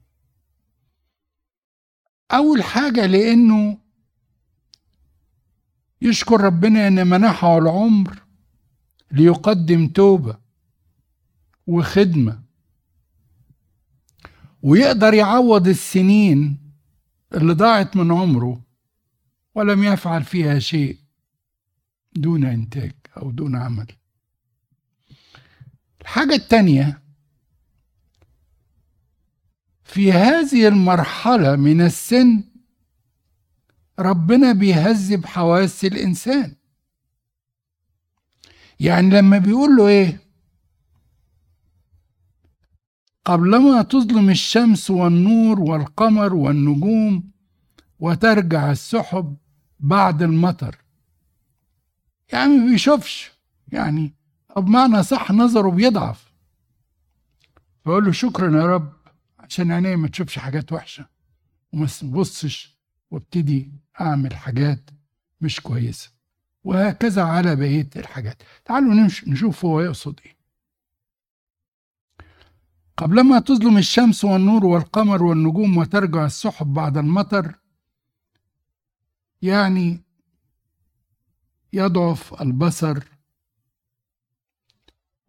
أول 2.33 2.63
حاجة 2.63 3.07
لأنه 3.07 3.79
يشكر 6.03 6.41
ربنا 6.41 6.89
أن 6.89 7.07
منحه 7.07 7.59
العمر 7.59 8.23
ليقدم 9.11 9.89
توبة 9.89 10.37
وخدمة 11.67 12.43
ويقدر 14.63 15.15
يعوض 15.15 15.69
السنين 15.69 16.59
اللي 17.35 17.53
ضاعت 17.53 17.97
من 17.97 18.13
عمره 18.13 18.61
ولم 19.55 19.85
يفعل 19.85 20.25
فيها 20.25 20.59
شيء 20.59 20.99
دون 22.13 22.45
إنتاج 22.45 22.93
أو 23.17 23.31
دون 23.31 23.57
عمل. 23.57 23.87
الحاجة 26.01 26.35
التانية 26.35 27.03
في 29.95 30.13
هذه 30.13 30.69
المرحلة 30.69 31.57
من 31.57 31.81
السن 31.81 32.45
ربنا 33.99 34.53
بيهذب 34.53 35.27
حواس 35.27 35.85
الإنسان. 35.85 36.55
يعني 38.81 39.11
لما 39.11 39.39
بيقول 39.39 39.77
له 39.77 39.89
إيه؟ 39.89 40.21
قبلما 43.25 43.83
تظلم 43.83 44.31
الشمس 44.31 44.91
والنور 44.91 45.61
والقمر 45.61 46.35
والنجوم 46.35 47.31
وترجع 47.99 48.71
السحب 48.71 49.37
بعد 49.81 50.23
المطر. 50.23 50.79
يعني 52.33 52.59
ما 52.59 52.67
بيشوفش. 52.67 53.33
يعني 53.69 54.15
بمعنى 54.57 55.03
صح 55.03 55.31
نظره 55.31 55.71
بيضعف. 55.71 56.33
فأقول 57.85 58.05
له 58.05 58.13
شكرا 58.13 58.61
يا 58.61 58.67
رب 58.67 58.94
عشان 59.55 59.73
عينيا 59.73 59.97
ما 59.97 60.09
تشوفش 60.09 60.39
حاجات 60.39 60.73
وحشة. 60.73 61.07
وما 61.73 61.87
تبصش 61.87 62.79
وابتدي 63.11 63.73
أعمل 64.01 64.37
حاجات 64.37 64.91
مش 65.41 65.61
كويسة. 65.61 66.11
وهكذا 66.65 67.23
على 67.23 67.57
بقية 67.57 67.89
الحاجات. 67.97 68.43
تعالوا 68.65 69.09
نشوف 69.27 69.65
هو 69.65 69.81
يقصد 69.81 70.21
إيه. 70.27 70.37
قبلما 72.97 73.41
تظلم 73.41 73.79
الشمس 73.79 74.25
والنور 74.25 74.65
والقمر 74.67 75.23
والنجوم 75.23 75.77
وترجع 75.77 76.25
السحب 76.25 76.67
بعد 76.67 76.97
المطر 76.97 77.55
يعني 79.43 80.03
يضعف 81.73 82.43
البصر 82.43 82.99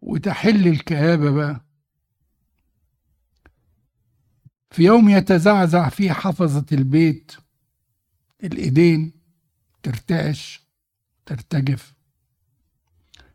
وتحل 0.00 0.68
الكآبة 0.68 1.30
بقى. 1.30 1.65
في 4.76 4.82
يوم 4.84 5.08
يتزعزع 5.08 5.88
فيه 5.88 6.12
حفظة 6.12 6.66
البيت 6.72 7.32
الإيدين 8.44 9.12
ترتعش 9.82 10.66
ترتجف. 11.26 11.94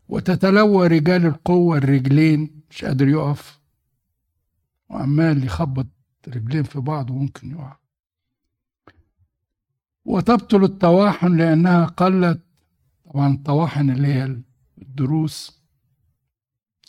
وتتلوى 0.08 0.86
رجال 0.86 1.26
القوة 1.26 1.78
الرجلين 1.78 2.62
مش 2.70 2.84
قادر 2.84 3.08
يقف. 3.08 3.60
وعمال 4.88 5.44
يخبط 5.44 5.86
رجلين 6.28 6.62
في 6.62 6.80
بعض 6.80 7.10
وممكن 7.10 7.50
يقع. 7.50 7.76
وتبطل 10.04 10.64
الطواحن 10.64 11.36
لأنها 11.36 11.86
قلت 11.86 12.42
طبعا 13.04 13.34
الطواحن 13.34 13.90
اللي 13.90 14.08
هي 14.08 14.42
الدروس 14.82 15.62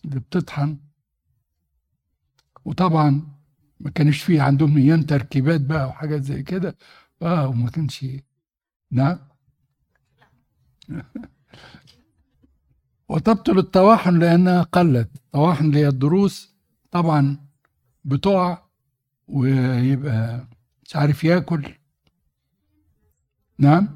اللي 0.06 0.20
بتطحن. 0.20 0.78
وطبعا 2.66 3.33
ما 3.84 3.90
كانش 3.90 4.22
فيه 4.24 4.42
عندهم 4.42 4.74
مليون 4.74 5.06
تركيبات 5.06 5.62
بقى 5.62 5.88
وحاجات 5.88 6.22
زي 6.24 6.44
كده. 6.44 6.78
آه 7.22 7.48
وما 7.48 7.70
كانش 7.70 8.06
نعم. 8.92 9.20
وتبطل 13.10 13.58
الطواحن 13.60 14.20
لأنها 14.20 14.64
قلت. 14.64 15.10
الطواحن 15.16 15.66
اللي 15.66 15.80
هي 15.80 15.88
الدروس 15.88 16.56
طبعا 16.92 17.38
بتقع 18.06 18.64
ويبقى 19.28 20.48
مش 20.84 20.96
عارف 20.96 21.24
ياكل. 21.24 21.74
نعم. 23.58 23.90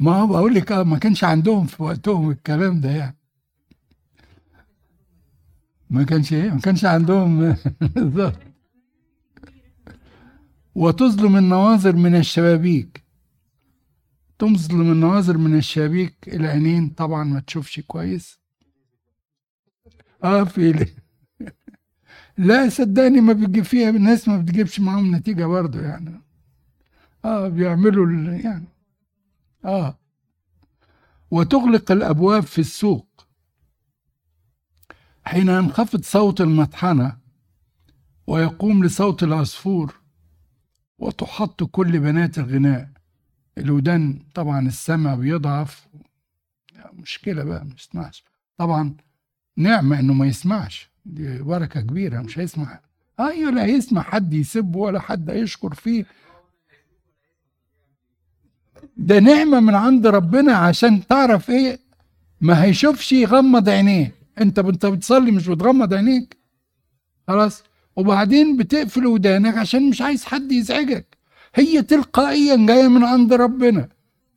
ما 0.00 0.16
هو 0.16 0.26
بقول 0.26 0.54
لك 0.54 0.72
آه 0.72 0.82
ما 0.82 0.98
كانش 0.98 1.24
عندهم 1.24 1.66
في 1.66 1.82
وقتهم 1.82 2.30
الكلام 2.30 2.80
ده 2.80 2.90
يعني. 2.90 3.16
ما 5.90 6.04
كانش 6.04 6.32
إيه؟ 6.32 6.50
ما 6.50 6.60
كانش 6.60 6.84
عندهم 6.84 7.56
بالظبط. 7.94 8.53
وتظلم 10.74 11.36
النواظر 11.36 11.96
من 11.96 12.14
الشبابيك. 12.14 13.04
تظلم 14.38 14.92
النواظر 14.92 15.38
من 15.38 15.58
الشبابيك. 15.58 16.28
العينين 16.28 16.88
طبعا 16.88 17.24
ما 17.24 17.40
تشوفش 17.40 17.80
كويس. 17.80 18.38
آه 20.24 20.44
في 20.44 20.86
لا 22.38 22.68
صدقني 22.68 23.20
ما 23.20 23.32
بتجيب 23.32 23.64
فيها 23.64 23.90
الناس 23.90 24.28
ما 24.28 24.38
بتجيبش 24.38 24.80
معاهم 24.80 25.14
نتيجة 25.16 25.46
برضه 25.46 25.80
يعني. 25.80 26.20
آه 27.24 27.48
بيعملوا 27.48 28.32
يعني. 28.32 28.68
آه. 29.64 29.98
وتغلق 31.30 31.92
الأبواب 31.92 32.42
في 32.42 32.58
السوق. 32.58 33.26
حين 35.24 35.48
ينخفض 35.48 36.02
صوت 36.02 36.40
المطحنة 36.40 37.16
ويقوم 38.26 38.84
لصوت 38.84 39.22
العصفور 39.22 40.03
وتحط 40.98 41.62
كل 41.64 41.98
بنات 41.98 42.38
الغناء. 42.38 42.88
الودان 43.58 44.18
طبعا 44.34 44.66
السمع 44.66 45.14
بيضعف. 45.14 45.86
مشكلة 46.92 47.44
بقى 47.44 47.64
ما 47.64 47.74
يسمعش. 47.78 48.24
طبعا 48.58 48.94
نعمة 49.56 50.00
إنه 50.00 50.12
ما 50.14 50.26
يسمعش. 50.26 50.90
دي 51.06 51.38
بركة 51.42 51.80
كبيرة 51.80 52.20
مش 52.22 52.38
هيسمع. 52.38 52.80
أيوه 53.20 53.50
لا 53.50 53.64
هيسمع 53.64 54.02
حد 54.02 54.34
يسب 54.34 54.76
ولا 54.76 55.00
حد 55.00 55.28
يشكر 55.28 55.74
فيه. 55.74 56.06
ده 58.96 59.18
نعمة 59.20 59.60
من 59.60 59.74
عند 59.74 60.06
ربنا 60.06 60.52
عشان 60.56 61.06
تعرف 61.06 61.50
إيه؟ 61.50 61.78
ما 62.40 62.64
هيشوفش 62.64 63.12
يغمض 63.12 63.68
عينيه. 63.68 64.14
أنت 64.40 64.58
أنت 64.58 64.86
بتصلي 64.86 65.30
مش 65.30 65.48
بتغمض 65.48 65.94
عينيك؟ 65.94 66.36
خلاص؟ 67.28 67.62
وبعدين 67.96 68.56
بتقفل 68.56 69.06
ودانك 69.06 69.58
عشان 69.58 69.88
مش 69.88 70.02
عايز 70.02 70.24
حد 70.24 70.52
يزعجك. 70.52 71.18
هي 71.54 71.82
تلقائيا 71.82 72.66
جاية 72.66 72.88
من 72.88 73.04
عند 73.04 73.32
ربنا. 73.32 73.88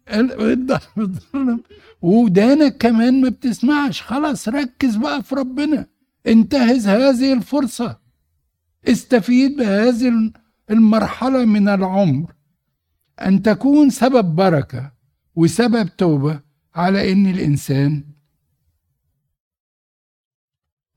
ودانك 2.01 2.77
كمان 2.77 3.21
ما 3.21 3.29
بتسمعش. 3.29 4.01
خلاص 4.01 4.49
ركز 4.49 4.95
بقى 4.95 5.23
في 5.23 5.35
ربنا. 5.35 5.87
انتهز 6.27 6.87
هذه 6.87 7.33
الفرصة. 7.33 7.97
استفيد 8.87 9.57
بهذه 9.57 10.31
المرحلة 10.71 11.45
من 11.45 11.69
العمر. 11.69 12.33
أن 13.21 13.41
تكون 13.41 13.89
سبب 13.89 14.35
بركة 14.35 14.91
وسبب 15.35 15.89
توبة 15.97 16.39
على 16.75 17.11
إن 17.11 17.27
الإنسان 17.27 18.03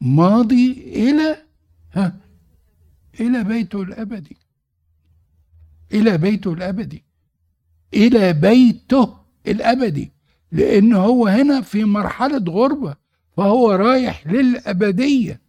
ماضي 0.00 0.72
إلى 0.72 1.36
إلى 3.20 3.44
بيته 3.44 3.82
الابدي 3.82 4.36
إلى 5.92 6.18
بيته 6.18 6.52
الابدي 6.52 7.04
إلى 7.94 8.32
بيته 8.32 9.18
الابدي 9.46 10.12
لأن 10.52 10.92
هو 10.92 11.26
هنا 11.26 11.60
في 11.60 11.84
مرحلة 11.84 12.44
غربة 12.52 12.96
فهو 13.36 13.70
رايح 13.70 14.26
للأبدية. 14.26 15.40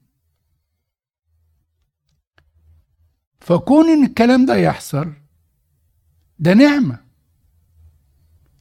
فكون 3.42 3.90
إن 3.90 4.04
الكلام 4.06 4.46
ده 4.46 4.56
يحصل 4.56 5.14
ده 6.40 6.54
نعمة. 6.54 7.00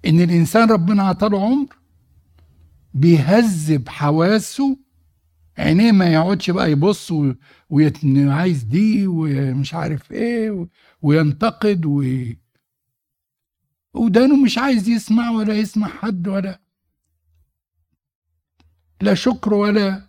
إن 0.07 0.21
الإنسان 0.21 0.71
ربنا 0.71 1.03
عطاله 1.03 1.45
عمر 1.45 1.77
بيهذب 2.95 3.89
حواسه 3.89 4.77
عينيه 5.61 5.93
ما 5.93 6.13
يقعدش 6.13 6.51
بقى 6.51 6.71
يبص 6.73 7.13
وعايز 7.71 8.63
دي 8.63 9.07
ومش 9.07 9.75
عارف 9.75 10.13
إيه 10.13 10.69
وينتقد 11.03 11.87
و 11.87 12.05
ودانه 13.95 14.37
مش 14.45 14.59
عايز 14.59 14.89
يسمع 14.89 15.31
ولا 15.31 15.55
يسمع 15.55 15.89
حد 15.89 16.29
ولا 16.29 16.61
لا 19.01 19.15
شكر 19.15 19.55
ولا 19.55 20.09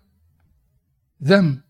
ذنب. 1.24 1.62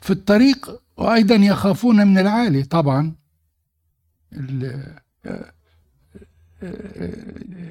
في 0.00 0.10
الطريق 0.10 0.82
وأيضا 0.96 1.34
يخافون 1.34 2.06
من 2.06 2.18
العالي 2.18 2.62
طبعا. 2.62 3.14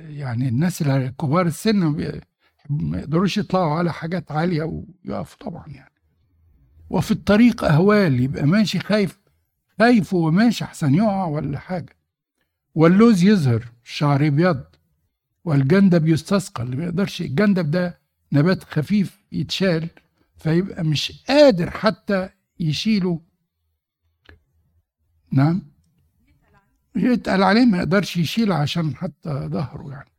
يعني 0.10 0.48
الناس 0.48 0.82
الكبار 0.82 1.46
السن 1.48 1.76
ما 2.70 2.98
يقدروش 3.00 3.38
يطلعوا 3.38 3.74
على 3.76 3.94
حاجات 3.94 4.32
عالية 4.32 4.84
ويقفوا 5.06 5.46
طبعا 5.50 5.68
يعني. 5.68 5.92
وفي 6.90 7.12
الطريق 7.12 7.64
أهوال 7.64 8.20
يبقى 8.20 8.46
ماشي 8.46 8.80
خايف 8.80 9.20
خايف 9.80 10.14
وماشي 10.14 10.64
أحسن 10.64 10.96
يقع 10.96 11.26
ولا 11.26 11.60
حاجة. 11.60 11.96
واللوز 12.76 13.24
يظهر 13.24 13.66
الشعر 13.86 14.22
يبيض 14.22 14.64
والجندب 15.46 16.08
يستثقل 16.08 16.64
اللي 16.66 16.76
ما 16.76 16.84
يقدرش 16.84 17.22
الجندب 17.22 17.72
ده 17.72 18.00
نبات 18.34 18.64
خفيف 18.64 19.20
يتشال 19.32 19.90
فيبقى 20.38 20.84
مش 20.84 21.24
قادر 21.28 21.70
حتى 21.70 22.30
يشيله. 22.60 23.22
نعم؟ 25.32 25.62
يتقل 26.98 27.44
عليه 27.44 27.66
ما 27.66 27.78
يقدرش 27.78 28.18
يشيل 28.18 28.52
عشان 28.52 28.96
حتى 28.96 29.30
ظهره 29.30 29.92
يعني. 29.92 30.10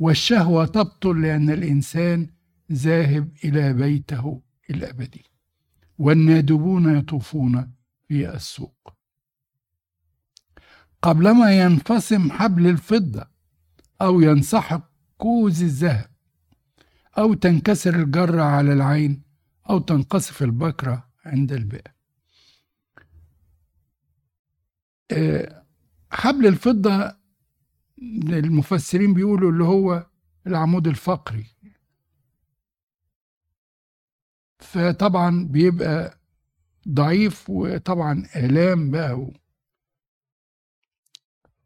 والشهوة 0.00 0.66
تبطل 0.66 1.22
لأن 1.22 1.50
الإنسان 1.50 2.26
ذاهب 2.72 3.28
إلى 3.44 3.72
بيته 3.72 4.42
الأبدي 4.70 5.24
والنادبون 5.98 6.96
يطوفون 6.98 7.72
في 8.08 8.34
السوق. 8.34 8.94
قبلما 11.02 11.58
ينفصم 11.60 12.30
حبل 12.30 12.66
الفضة 12.66 13.26
أو 14.02 14.20
ينسحق 14.20 14.90
كوز 15.18 15.62
الذهب 15.62 16.10
أو 17.18 17.34
تنكسر 17.34 17.94
الجرة 17.94 18.42
على 18.42 18.72
العين 18.72 19.22
أو 19.70 19.78
تنقصف 19.78 20.42
البكرة 20.42 21.08
عند 21.24 21.52
البئر 21.52 21.92
آه، 25.10 25.59
حبل 26.12 26.46
الفضة 26.46 27.16
المفسرين 28.28 29.14
بيقولوا 29.14 29.52
اللي 29.52 29.64
هو 29.64 30.06
العمود 30.46 30.86
الفقري. 30.86 31.46
فطبعا 34.58 35.44
بيبقى 35.44 36.18
ضعيف 36.88 37.50
وطبعا 37.50 38.26
آلام 38.36 38.90
بقى 38.90 39.12
و... 39.20 39.32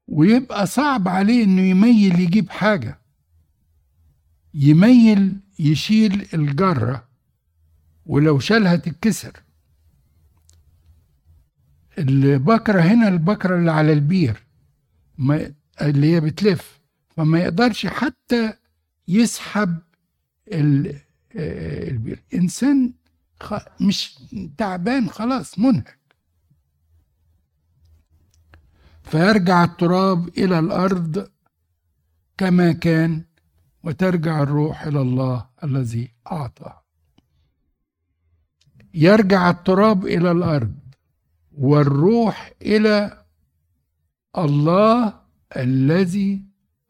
ويبقى 0.09 0.67
صعب 0.67 1.09
عليه 1.09 1.45
إنه 1.45 1.61
يميل 1.63 2.21
يجيب 2.21 2.51
حاجة. 2.51 3.01
يميل 4.55 5.41
يشيل 5.59 6.29
الجرة 6.35 7.09
ولو 8.07 8.39
شالها 8.39 8.77
تتكسر. 8.77 9.43
البكرة 11.99 12.81
هنا 12.81 13.09
البكرة 13.09 13.57
اللي 13.57 13.71
على 13.71 13.93
البير 13.93 14.43
ما 15.19 15.55
اللي 15.81 16.15
هي 16.15 16.21
بتلف 16.21 16.81
فما 17.17 17.39
يقدرش 17.39 17.87
حتى 17.87 18.53
يسحب 19.09 19.79
البير. 20.53 22.23
إنسان 22.35 22.93
مش 23.81 24.19
تعبان 24.59 25.09
خلاص 25.09 25.59
منهك. 25.59 25.99
فيرجع 29.03 29.65
التراب 29.65 30.29
إلى 30.29 30.59
الأرض 30.59 31.31
كما 32.39 32.73
كان 32.73 33.25
وترجع 33.83 34.43
الروح 34.43 34.83
إلى 34.83 35.01
الله 35.01 35.47
الذي 35.65 36.11
اعطى 36.33 36.81
يرجع 38.95 39.51
التراب 39.51 40.07
إلى 40.07 40.31
الأرض. 40.31 40.84
والروح 41.59 42.53
إلى 42.63 43.27
الله 44.39 45.21
الذي 45.57 46.45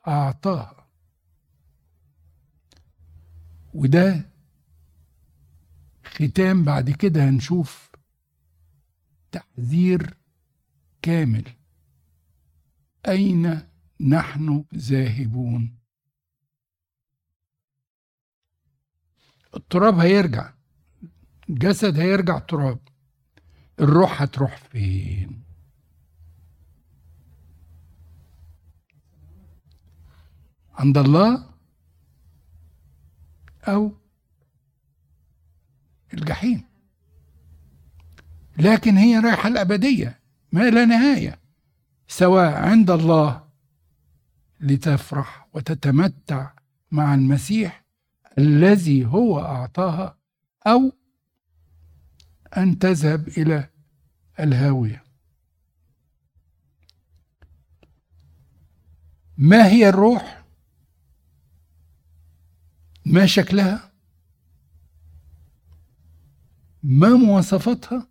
اعطاها 0.08 0.88
وده 3.74 4.30
ختام. 6.04 6.64
بعد 6.64 6.90
كده 6.90 7.28
هنشوف 7.28 7.90
تحذير 9.32 10.16
كامل. 11.02 11.44
أين 13.08 13.60
نحن 14.00 14.64
ذاهبون؟ 14.74 15.78
التراب 19.56 19.98
هيرجع. 19.98 20.54
الجسد 21.48 21.98
هيرجع 21.98 22.38
تراب. 22.38 22.93
الروح 23.80 24.22
هتروح 24.22 24.56
فين؟ 24.56 25.44
عند 30.74 30.98
الله 30.98 31.46
أو 33.68 33.92
الجحيم. 36.14 36.64
لكن 38.58 38.96
هي 38.96 39.18
رايحة 39.18 39.48
الأبدية 39.48 40.20
ما 40.52 40.70
لا 40.70 40.84
نهاية 40.84 41.40
سواء 42.08 42.52
عند 42.54 42.90
الله 42.90 43.44
لتفرح 44.60 45.48
وتتمتع 45.54 46.50
مع 46.90 47.14
المسيح 47.14 47.84
الذي 48.38 49.06
هو 49.06 49.40
أعطاها 49.40 50.18
أو 50.66 50.92
أن 52.56 52.78
تذهب 52.78 53.28
إلى 53.28 53.70
الهاوية. 54.40 55.04
ما 59.38 59.66
هي 59.66 59.88
الروح؟ 59.88 60.44
ما 63.06 63.26
شكلها؟ 63.26 63.92
ما 66.82 67.08
مواصفاتها؟ 67.08 68.08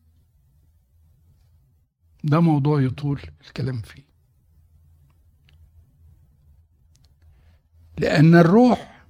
ده 2.23 2.39
موضوع 2.39 2.81
يطول 2.81 3.21
الكلام 3.41 3.81
فيه. 3.81 4.03
لأن 7.97 8.35
الروح 8.35 9.05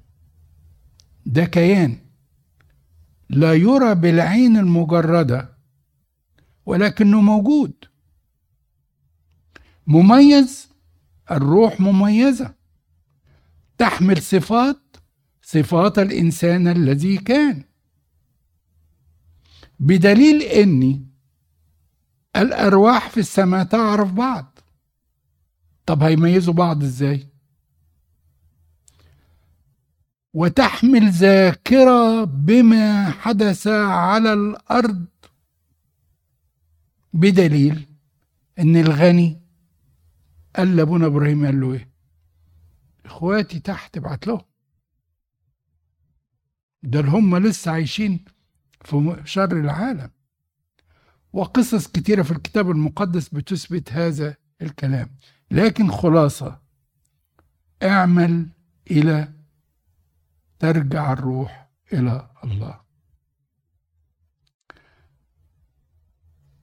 ده 1.25 1.45
كيان. 1.45 2.02
لا 3.33 3.53
يرى 3.53 3.95
بالعين 3.95 4.57
المجردة 4.57 5.57
ولكنه 6.65 7.21
موجود. 7.21 7.73
مميز 9.87 10.69
الروح 11.31 11.79
مميزة. 11.79 12.53
تحمل 13.77 14.21
صفات 14.21 14.97
صفات 15.41 15.99
الإنسان 15.99 16.67
الذي 16.67 17.17
كان. 17.17 17.63
بدليل 19.79 20.41
إني 20.41 21.07
الأرواح 22.35 23.09
في 23.09 23.19
السماء 23.19 23.63
تعرف 23.63 24.13
بعض. 24.13 24.59
طب 25.85 26.03
هيميزوا 26.03 26.53
بعض 26.53 26.83
إزاي؟ 26.83 27.27
وتحمل 30.33 31.09
ذاكرة 31.11 32.23
بما 32.23 33.09
حدث 33.11 33.67
على 33.67 34.33
الأرض. 34.33 35.05
بدليل 37.13 37.87
إن 38.59 38.77
الغني 38.77 39.41
قال 40.55 40.75
لأبونا 40.75 41.05
إبراهيم 41.05 41.45
قال 41.45 41.61
له 41.61 41.73
إيه؟ 41.73 41.89
إخواتي 43.05 43.59
تحت 43.59 43.97
ابعت 43.97 44.27
لهم. 44.27 44.41
ده 46.83 47.01
هم 47.01 47.37
لسه 47.37 47.71
عايشين 47.71 48.25
في 48.85 49.21
شر 49.25 49.59
العالم. 49.59 50.09
وقصص 51.33 51.87
كثيرة 51.87 52.23
في 52.23 52.31
الكتاب 52.31 52.71
المقدس 52.71 53.29
بتثبت 53.29 53.93
هذا 53.93 54.35
الكلام. 54.61 55.09
لكن 55.51 55.91
خلاصة 55.91 56.59
اعمل 57.83 58.47
إلى 58.91 59.33
ترجع 60.63 61.13
الروح 61.13 61.69
إلى 61.93 62.29
الله. 62.43 62.79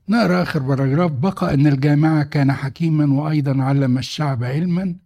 نقرأ 0.09 0.43
آخر 0.43 0.59
باراجراف. 0.61 1.11
بقى 1.11 1.55
أن 1.55 1.67
الجامعة 1.67 2.23
كان 2.23 2.53
حكيما 2.53 3.21
وأيضا 3.23 3.63
علم 3.63 3.99
الشعب 3.99 4.45
علما 4.45 4.97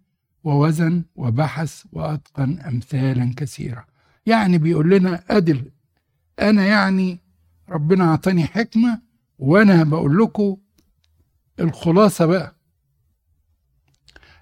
ووزن 0.43 1.03
وبحث 1.15 1.85
وأتقن 1.91 2.59
أمثالا 2.59 3.33
كثيرة. 3.37 3.85
يعني 4.25 4.57
بيقول 4.57 4.89
لنا 4.89 5.23
أدي 5.29 5.63
أنا 6.41 6.65
يعني 6.65 7.19
ربنا 7.69 8.03
أعطاني 8.03 8.45
حكمة 8.45 9.01
وأنا 9.39 9.83
بقول 9.83 10.17
لكم 10.17 10.57
الخلاصة 11.59 12.25
بقى. 12.25 12.54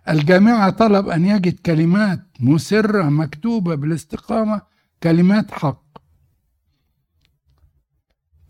الجامعة 0.10 0.70
طلب 0.70 1.08
أن 1.08 1.26
يجد 1.26 1.60
كلمات 1.60 2.28
مسرة 2.40 3.04
مكتوبة 3.10 3.76
بالاستقامة 3.76 4.62
كلمات 5.04 5.52
حق. 5.52 5.84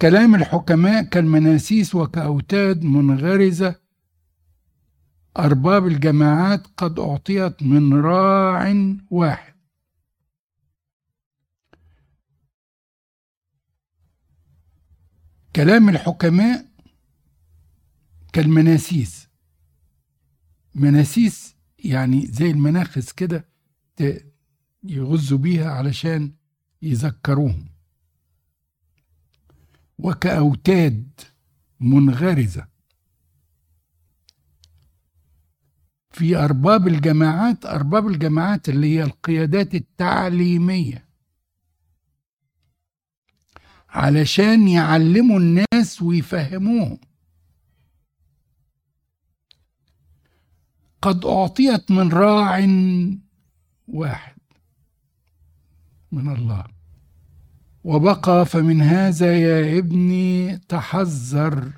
كلام 0.01 0.35
الحكماء 0.35 1.03
كالمناسيس 1.03 1.95
وكأوتاد 1.95 2.83
منغرزة. 2.83 3.75
أرباب 5.39 5.87
الجماعات 5.87 6.67
قد 6.77 6.99
أعطيت 6.99 7.63
من 7.63 7.93
راع 7.93 8.75
واحد. 9.09 9.53
كلام 15.55 15.89
الحكماء 15.89 16.65
كالمناسيس. 18.33 19.32
مناسيس 20.75 21.55
يعني 21.79 22.25
زي 22.25 22.51
المناخس 22.51 23.11
كده 23.11 23.45
يغزوا 24.83 25.37
بيها 25.37 25.71
علشان 25.71 26.33
يذكروهم. 26.81 27.65
وكأوتاد 29.97 31.21
منغرزة. 31.79 32.67
في 36.11 36.35
أرباب 36.35 36.87
الجماعات 36.87 37.65
أرباب 37.65 38.07
الجماعات 38.07 38.69
اللي 38.69 38.95
هي 38.95 39.03
القيادات 39.03 39.75
التعليمية. 39.75 41.07
علشان 43.89 44.67
يعلموا 44.67 45.39
الناس 45.39 46.01
ويفهموهم. 46.01 46.97
قد 51.03 51.25
أعطيت 51.25 51.91
من 51.91 52.11
راع 52.11 52.59
واحد 53.87 54.35
من 56.11 56.35
الله. 56.35 56.65
وبقى 57.83 58.45
فمن 58.45 58.81
هذا 58.81 59.37
يا 59.37 59.79
ابني 59.79 60.57
تحذر. 60.57 61.71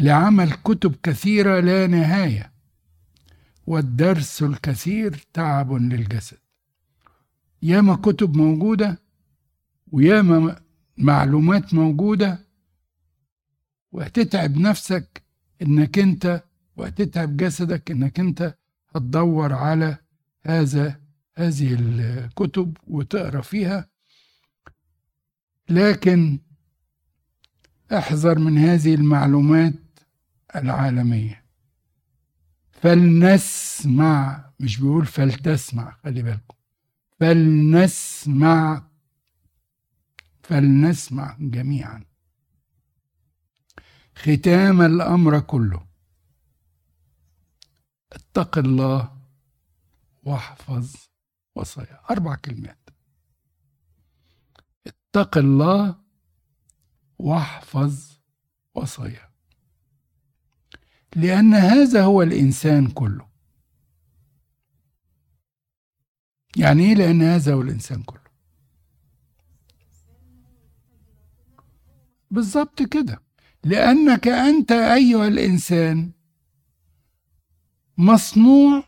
لعمل 0.00 0.52
كتب 0.52 0.94
كثيرة 1.02 1.60
لا 1.60 1.86
نهاية 1.86 2.52
والدرس 3.66 4.42
الكثير 4.42 5.24
تعب 5.32 5.72
للجسد. 5.72 6.38
ياما 7.62 7.96
كتب 7.96 8.36
موجودة 8.36 8.98
وياما 9.92 10.60
معلومات 10.96 11.74
موجودة 11.74 12.38
وهتتعب 13.92 14.56
نفسك 14.56 15.25
إنك 15.62 15.98
أنت 15.98 16.42
وهتتعب 16.76 17.36
جسدك 17.36 17.90
إنك 17.90 18.20
أنت 18.20 18.54
هتدور 18.94 19.52
على 19.52 19.98
هذا 20.42 21.00
هذه 21.36 21.76
الكتب 21.80 22.76
وتقرأ 22.86 23.40
فيها. 23.40 23.88
لكن 25.68 26.38
أحذر 27.92 28.38
من 28.38 28.58
هذه 28.58 28.94
المعلومات 28.94 29.74
العالمية. 30.56 31.44
فلنسمع 32.70 34.50
مش 34.60 34.80
بيقول 34.80 35.06
فلتسمع 35.06 35.96
خلي 36.04 36.22
بالكم. 36.22 36.56
فلنسمع 37.20 38.82
فلنسمع 40.42 41.36
جميعا. 41.40 42.04
ختام 44.16 44.82
الأمر 44.82 45.40
كله. 45.40 45.86
اتق 48.12 48.58
الله 48.58 49.16
واحفظ 50.22 50.96
وصايا 51.54 52.00
أربع 52.10 52.34
كلمات. 52.34 52.90
اتق 54.86 55.38
الله 55.38 55.96
واحفظ 57.18 58.18
وصايا 58.74 59.30
لأن 61.16 61.54
هذا 61.54 62.04
هو 62.04 62.22
الإنسان 62.22 62.90
كله. 62.90 63.28
يعني 66.56 66.82
إيه 66.82 66.94
لأن 66.94 67.22
هذا 67.22 67.54
هو 67.54 67.62
الإنسان 67.62 68.02
كله؟ 68.02 68.26
بالظبط 72.30 72.82
كده. 72.82 73.25
لأنك 73.66 74.28
أنت 74.28 74.72
أيها 74.72 75.28
الإنسان 75.28 76.10
مصنوع 77.98 78.84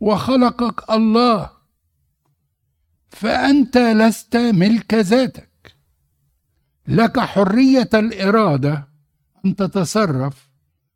وخلقك 0.00 0.90
الله 0.90 1.50
فأنت 3.08 3.78
لست 3.78 4.36
ملك 4.36 4.94
ذاتك. 4.94 5.76
لك 6.88 7.20
حرية 7.20 7.88
الإرادة 7.94 8.88
أن 9.44 9.56
تتصرف 9.56 10.50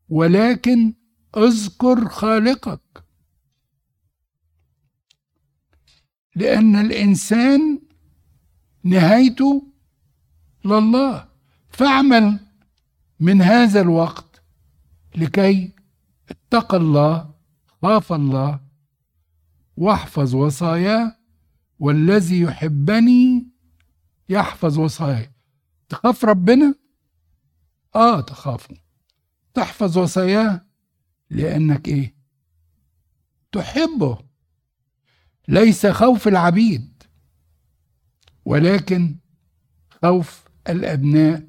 ولكن 0.08 0.94
اذكر 1.36 2.08
خالقك. 2.08 3.04
لأن 6.36 6.76
الإنسان 6.76 7.78
نهايته 8.84 9.72
لله. 10.64 11.28
فاعمل 11.70 12.47
من 13.20 13.42
هذا 13.42 13.80
الوقت 13.80 14.42
لكي 15.16 15.72
اتقى 16.30 16.76
الله 16.76 17.34
خاف 17.82 18.12
الله 18.12 18.60
واحفظ 19.76 20.34
وصاياه 20.34 21.16
والذي 21.78 22.40
يحبني 22.40 23.48
يحفظ 24.28 24.78
وصاياه 24.78 25.30
تخاف 25.88 26.24
ربنا؟ 26.24 26.74
آه 27.94 28.20
تخافه. 28.20 28.76
تحفظ 29.54 29.98
وصاياه 29.98 30.66
لأنك 31.30 31.88
إيه؟ 31.88 32.14
تحبه. 33.52 34.18
ليس 35.48 35.86
خوف 35.86 36.28
العبيد 36.28 37.02
ولكن 38.44 39.16
خوف 40.02 40.44
الأبناء. 40.68 41.47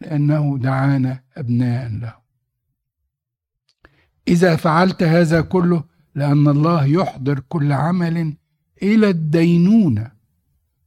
لأنه 0.00 0.58
دعانا 0.58 1.22
أبناء 1.36 1.88
له. 1.88 2.18
إذا 4.28 4.56
فعلت 4.56 5.02
هذا 5.02 5.40
كله 5.40 5.84
لأن 6.14 6.48
الله 6.48 6.84
يحضر 6.84 7.40
كل 7.40 7.72
عمل 7.72 8.36
إلى 8.82 9.10
الدينونة 9.10 10.12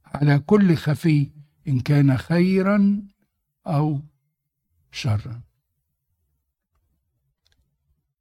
على 0.04 0.38
كل 0.38 0.76
خفي 0.76 1.30
إن 1.68 1.80
كان 1.80 2.16
خيرا 2.16 3.02
أو 3.66 4.00
شرا. 4.92 5.40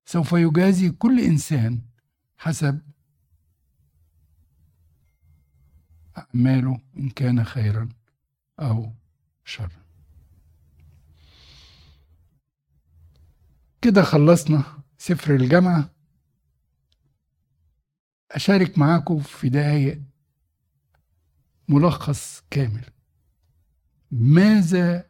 سوف 0.06 0.32
يجازي 0.34 0.90
كل 0.90 1.20
إنسان 1.20 1.80
حسب 2.38 2.82
أعماله 6.18 6.82
إن 6.98 7.10
كان 7.10 7.44
خيرا 7.44 7.90
أو 8.60 8.92
شرا. 9.46 9.81
كده 13.82 14.04
خلصنا 14.04 14.64
سفر 14.98 15.36
الجامعة. 15.36 15.90
أشارك 18.32 18.78
معاكم 18.78 19.20
في 19.20 19.50
دقايق 19.50 20.02
ملخص 21.68 22.44
كامل. 22.50 22.86
ماذا 24.12 25.10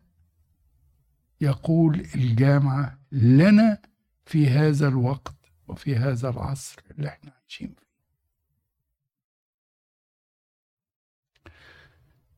يقول 1.42 2.00
الجامعة 2.16 3.00
لنا 3.12 3.82
في 4.26 4.48
هذا 4.48 4.88
الوقت 4.88 5.36
وفي 5.68 5.96
هذا 5.96 6.30
العصر 6.30 6.82
اللي 6.92 7.08
إحنا 7.08 7.32
عايشين 7.42 7.76
فيه؟ 7.76 7.86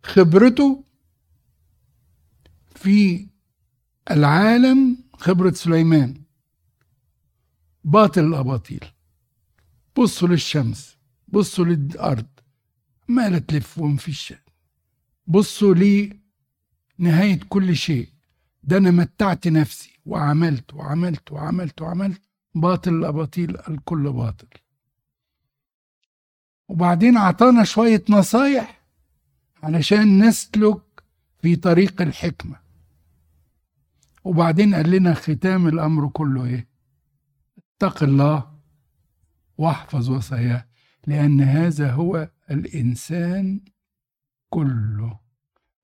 خبرته 0.04 0.84
في 2.76 3.28
العالم 4.12 4.98
خبرة 5.14 5.52
سليمان. 5.52 6.22
باطل 7.84 8.24
الأباطيل. 8.26 8.86
بصوا 9.98 10.28
للشمس 10.28 10.98
بصوا 11.28 11.66
للأرض. 11.66 12.26
عمالة 13.10 13.38
تلف 13.38 13.78
ومفيش 13.78 14.34
بصوا 15.28 15.76
لنهاية 17.00 17.40
كل 17.50 17.76
شيء. 17.76 18.10
ده 18.64 18.78
أنا 18.78 18.92
متعت 18.92 19.48
نفسي 19.48 20.00
وعملت 20.06 20.74
وعملت 20.74 21.32
وعملت 21.32 21.82
وعملت. 21.82 22.22
باطل 22.56 22.94
الأباطيل 22.94 23.58
الكل 23.70 24.12
باطل. 24.12 24.48
وبعدين 26.68 27.18
عطانا 27.18 27.64
شوية 27.64 28.04
نصايح 28.10 28.82
علشان 29.64 30.28
نسلك 30.28 30.82
في 31.42 31.56
طريق 31.56 32.02
الحكمة. 32.02 32.56
وبعدين 34.24 34.76
قال 34.76 34.92
لنا 34.92 35.14
ختام 35.14 35.68
الأمر 35.68 36.08
كله 36.08 36.46
إيه؟ 36.46 36.72
اتق 37.84 38.04
الله 38.04 38.60
واحفظ 39.58 40.10
وصاياه 40.10 40.66
لأن 41.08 41.42
هذا 41.42 41.92
هو 41.92 42.30
الإنسان 42.52 43.62
كله. 44.50 45.20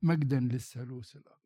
مجدا 0.02 0.39
للثالوث 0.39 1.16
الأقدس 1.16 1.38